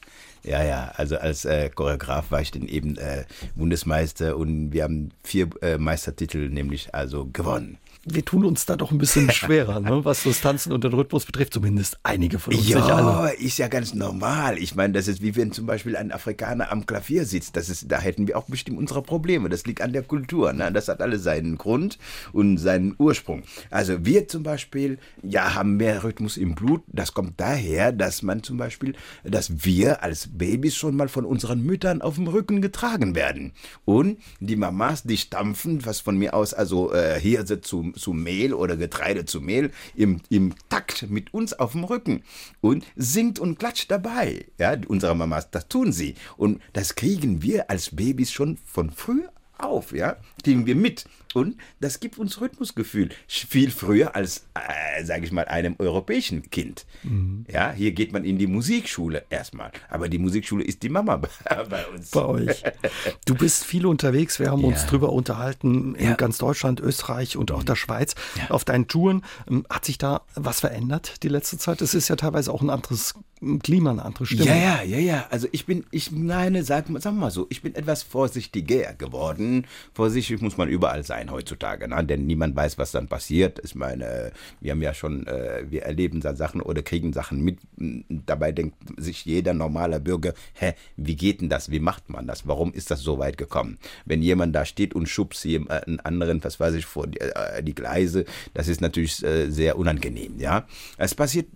[0.45, 3.25] Ja, ja, also als äh, Choreograf war ich dann eben äh,
[3.55, 8.91] Bundesmeister und wir haben vier äh, Meistertitel nämlich also gewonnen wir tun uns da doch
[8.91, 10.05] ein bisschen schwerer, ne?
[10.05, 11.55] was das Tanzen und den Rhythmus betrifft.
[11.55, 12.69] Zumindest einige von uns.
[12.69, 14.59] Ja, ist ja ganz normal.
[14.59, 17.57] Ich meine, das ist wie wenn zum Beispiel ein Afrikaner am Klavier sitzt.
[17.57, 19.49] Das ist, da hätten wir auch bestimmt unsere Probleme.
[19.49, 20.53] Das liegt an der Kultur.
[20.53, 20.73] Ne?
[20.73, 21.99] Das hat alles seinen Grund
[22.33, 23.45] und seinen Ursprung.
[23.71, 26.83] Also wir zum Beispiel, ja, haben mehr Rhythmus im Blut.
[26.89, 31.63] Das kommt daher, dass man zum Beispiel, dass wir als Babys schon mal von unseren
[31.63, 33.53] Müttern auf dem Rücken getragen werden.
[33.85, 37.61] Und die Mamas, die stampfen, was von mir aus also äh, Hirse
[37.95, 42.23] zu Mehl oder Getreide zu Mehl im, im Takt mit uns auf dem Rücken
[42.61, 44.47] und singt und klatscht dabei.
[44.59, 46.15] Ja, unsere Mamas, das tun sie.
[46.37, 49.23] Und das kriegen wir als Babys schon von früh
[49.59, 51.05] auf, ja, kriegen wir mit.
[51.35, 53.11] Und das gibt uns Rhythmusgefühl.
[53.27, 56.87] Viel früher als, äh, sage ich mal, einem europäischen Kind.
[57.03, 57.47] Mhm.
[57.51, 59.73] Ja, hier geht man in die Musikschule erstmal.
[59.89, 61.17] Aber die Musikschule ist die Mama
[61.71, 62.11] bei uns.
[62.11, 62.63] Bei euch.
[63.25, 64.39] Du bist viel unterwegs.
[64.39, 64.69] Wir haben ja.
[64.69, 66.15] uns drüber unterhalten in ja.
[66.15, 68.15] ganz Deutschland, Österreich und auch der Schweiz.
[68.37, 68.51] Ja.
[68.51, 71.81] Auf deinen Touren ähm, hat sich da was verändert die letzte Zeit?
[71.83, 73.15] Es ist ja teilweise auch ein anderes
[73.63, 74.47] Klima, eine andere Stimmung.
[74.47, 75.27] Ja, ja, ja, ja.
[75.31, 79.67] Also ich bin, ich meine, sag, sag mal so, ich bin etwas vorsichtiger geworden.
[79.95, 82.05] Vorsichtig muss man überall sein heutzutage, ne?
[82.05, 83.61] denn niemand weiß, was dann passiert.
[83.65, 87.59] Ich meine, wir haben ja schon, äh, wir erleben da Sachen oder kriegen Sachen mit.
[88.09, 91.71] Dabei denkt sich jeder normale Bürger, hä, wie geht denn das?
[91.71, 92.47] Wie macht man das?
[92.47, 93.79] Warum ist das so weit gekommen?
[94.05, 97.75] Wenn jemand da steht und schubst einen anderen, was weiß ich, vor die, äh, die
[97.75, 100.67] Gleise, das ist natürlich äh, sehr unangenehm, ja.
[100.97, 101.47] Es passiert,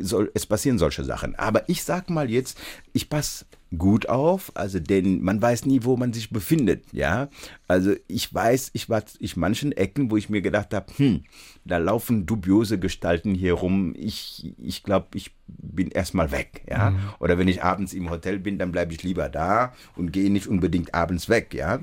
[0.00, 1.34] soll, es passieren solche Sachen.
[1.36, 2.58] Aber ich sag mal jetzt,
[2.92, 7.28] ich passe gut auf, also denn man weiß nie, wo man sich befindet, ja.
[7.66, 11.24] Also ich weiß, ich war ich manchen Ecken, wo ich mir gedacht habe, hm,
[11.64, 13.94] da laufen dubiose Gestalten hier rum.
[13.96, 16.90] Ich ich glaube, ich bin erstmal weg, ja.
[16.90, 16.98] Mhm.
[17.18, 20.46] Oder wenn ich abends im Hotel bin, dann bleibe ich lieber da und gehe nicht
[20.46, 21.80] unbedingt abends weg, ja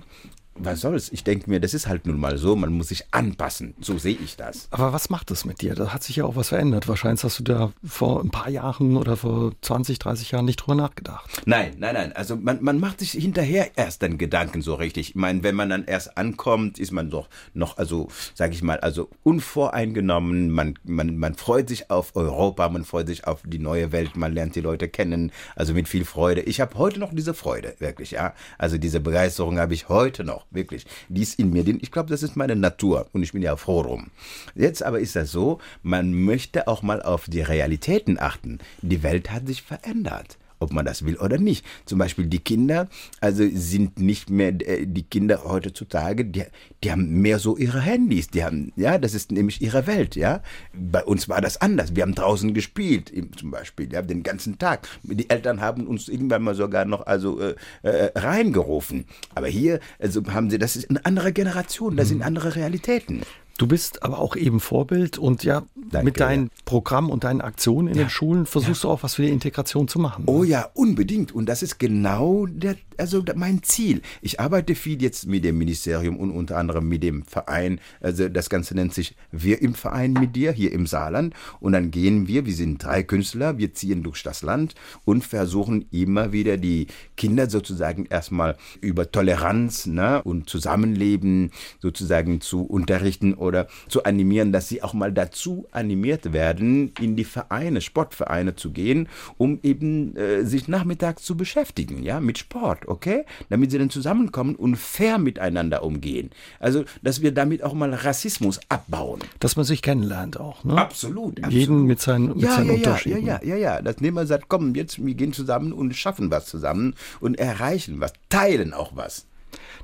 [0.55, 1.11] was soll's?
[1.11, 3.73] Ich denke mir, das ist halt nun mal so, man muss sich anpassen.
[3.79, 4.67] So sehe ich das.
[4.71, 5.75] Aber was macht das mit dir?
[5.75, 6.87] Da hat sich ja auch was verändert.
[6.87, 10.75] Wahrscheinlich hast du da vor ein paar Jahren oder vor 20, 30 Jahren nicht drüber
[10.75, 11.41] nachgedacht.
[11.45, 12.13] Nein, nein, nein.
[12.13, 15.09] Also man, man macht sich hinterher erst dann Gedanken so richtig.
[15.09, 18.79] Ich meine, wenn man dann erst ankommt, ist man doch noch, also sage ich mal,
[18.79, 20.49] also unvoreingenommen.
[20.49, 24.33] Man, man, man freut sich auf Europa, man freut sich auf die neue Welt, man
[24.33, 26.41] lernt die Leute kennen, also mit viel Freude.
[26.41, 28.33] Ich habe heute noch diese Freude, wirklich, ja.
[28.57, 30.85] Also diese Begeisterung habe ich heute noch wirklich.
[31.09, 34.11] Die in mir, ich glaube, das ist meine Natur und ich bin ja froh drum.
[34.55, 38.59] Jetzt aber ist das so, man möchte auch mal auf die Realitäten achten.
[38.81, 41.65] Die Welt hat sich verändert ob man das will oder nicht.
[41.85, 42.87] Zum Beispiel die Kinder,
[43.21, 46.43] also sind nicht mehr äh, die Kinder heutzutage, die,
[46.83, 50.41] die haben mehr so ihre Handys, die haben, ja, das ist nämlich ihre Welt, ja.
[50.73, 51.95] Bei uns war das anders.
[51.95, 54.87] Wir haben draußen gespielt, zum Beispiel, ja, den ganzen Tag.
[55.03, 59.05] Die Eltern haben uns irgendwann mal sogar noch also äh, äh, reingerufen.
[59.35, 62.23] Aber hier, also haben sie, das ist eine andere Generation, das sind mhm.
[62.23, 63.21] andere Realitäten.
[63.57, 66.49] Du bist aber auch eben Vorbild und ja, Danke, mit deinem ja.
[66.65, 68.05] Programm und deinen Aktionen in ja.
[68.05, 68.89] den Schulen versuchst ja.
[68.89, 70.23] du auch was für die Integration zu machen.
[70.25, 71.33] Oh ja, unbedingt.
[71.33, 74.01] Und das ist genau der, also mein Ziel.
[74.21, 77.79] Ich arbeite viel jetzt mit dem Ministerium und unter anderem mit dem Verein.
[78.01, 81.35] Also das Ganze nennt sich Wir im Verein mit dir hier im Saarland.
[81.59, 84.73] Und dann gehen wir, wir sind drei Künstler, wir ziehen durch das Land
[85.05, 86.87] und versuchen immer wieder die
[87.17, 94.69] Kinder sozusagen erstmal über Toleranz ne, und Zusammenleben sozusagen zu unterrichten oder zu animieren, dass
[94.69, 100.43] sie auch mal dazu animiert werden, in die Vereine, Sportvereine zu gehen, um eben äh,
[100.43, 103.25] sich nachmittags zu beschäftigen, ja, mit Sport, okay?
[103.49, 106.31] Damit sie dann zusammenkommen und fair miteinander umgehen.
[106.59, 109.19] Also, dass wir damit auch mal Rassismus abbauen.
[109.39, 110.77] Dass man sich kennenlernt auch, ne?
[110.77, 111.39] Absolut.
[111.39, 111.53] absolut.
[111.53, 113.25] Jeden mit seinen, mit ja, seinen ja, Unterschieden.
[113.25, 113.81] Ja, ja, ja, ja.
[113.81, 118.13] Dass man sagt, komm, jetzt, wir gehen zusammen und schaffen was zusammen und erreichen was,
[118.29, 119.25] teilen auch was.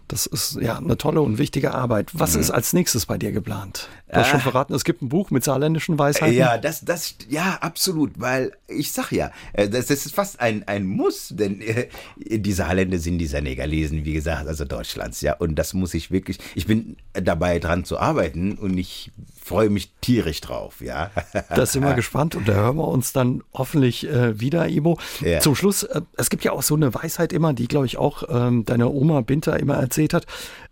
[0.09, 2.09] Das ist ja eine tolle und wichtige Arbeit.
[2.13, 2.41] Was mhm.
[2.41, 3.87] ist als nächstes bei dir geplant?
[4.09, 4.43] Du hast schon ah.
[4.43, 6.35] verraten, es gibt ein Buch mit saarländischen Weisheiten.
[6.35, 10.67] Ja, das, das, ja, absolut, weil ich sag ja, äh, das, das ist fast ein,
[10.67, 15.55] ein Muss, denn äh, die Saarländer sind die Senegalesen, wie gesagt, also Deutschlands, ja, und
[15.55, 19.11] das muss ich wirklich, ich bin dabei dran zu arbeiten und ich
[19.49, 21.09] freue mich tierisch drauf, ja.
[21.49, 24.99] Da sind wir gespannt und da hören wir uns dann hoffentlich äh, wieder, Ibo.
[25.21, 25.39] Ja.
[25.39, 28.23] Zum Schluss, äh, es gibt ja auch so eine Weisheit immer, die, glaube ich, auch
[28.29, 30.27] ähm, deine Oma Binter immer erzählt hat.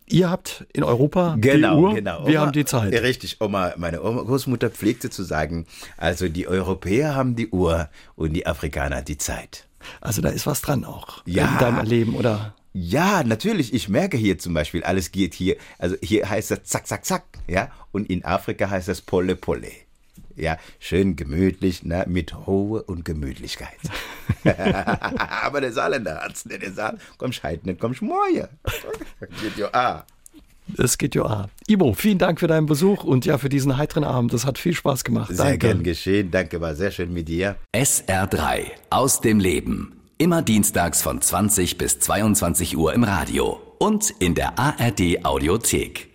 [0.06, 2.28] Ihr habt in Europa genau, die Uhr, genau.
[2.28, 2.94] wir Oma, haben die Zeit.
[2.94, 5.66] Richtig, Oma, meine Oma, Großmutter pflegte zu sagen,
[5.98, 9.68] also die Europäer haben die Uhr und die Afrikaner die Zeit.
[10.02, 11.48] Also da ist was dran auch ja.
[11.48, 12.54] in deinem Leben, oder?
[12.80, 13.74] Ja, natürlich.
[13.74, 15.56] Ich merke hier zum Beispiel, alles geht hier.
[15.80, 17.72] Also hier heißt das zack, zack, zack, ja.
[17.92, 19.72] Und in Afrika heißt das polle, polle.
[20.36, 23.80] Ja, schön gemütlich, ne, mit Ruhe und Gemütlichkeit.
[25.42, 26.62] Aber der Saarländer hat's nicht.
[26.62, 28.48] Der sagt, komm scheit nicht, komm schmoje.
[29.42, 30.06] geht ja ah.
[30.78, 31.50] Es geht ja ah.
[31.68, 34.34] Ibo, vielen Dank für deinen Besuch und ja für diesen heiteren Abend.
[34.34, 35.30] Das hat viel Spaß gemacht.
[35.30, 35.58] Sehr Danke.
[35.58, 36.30] gern geschehen.
[36.30, 37.56] Danke, war sehr schön mit dir.
[37.74, 39.97] SR3 aus dem Leben.
[40.20, 46.07] Immer dienstags von 20 bis 22 Uhr im Radio und in der ARD Audiothek.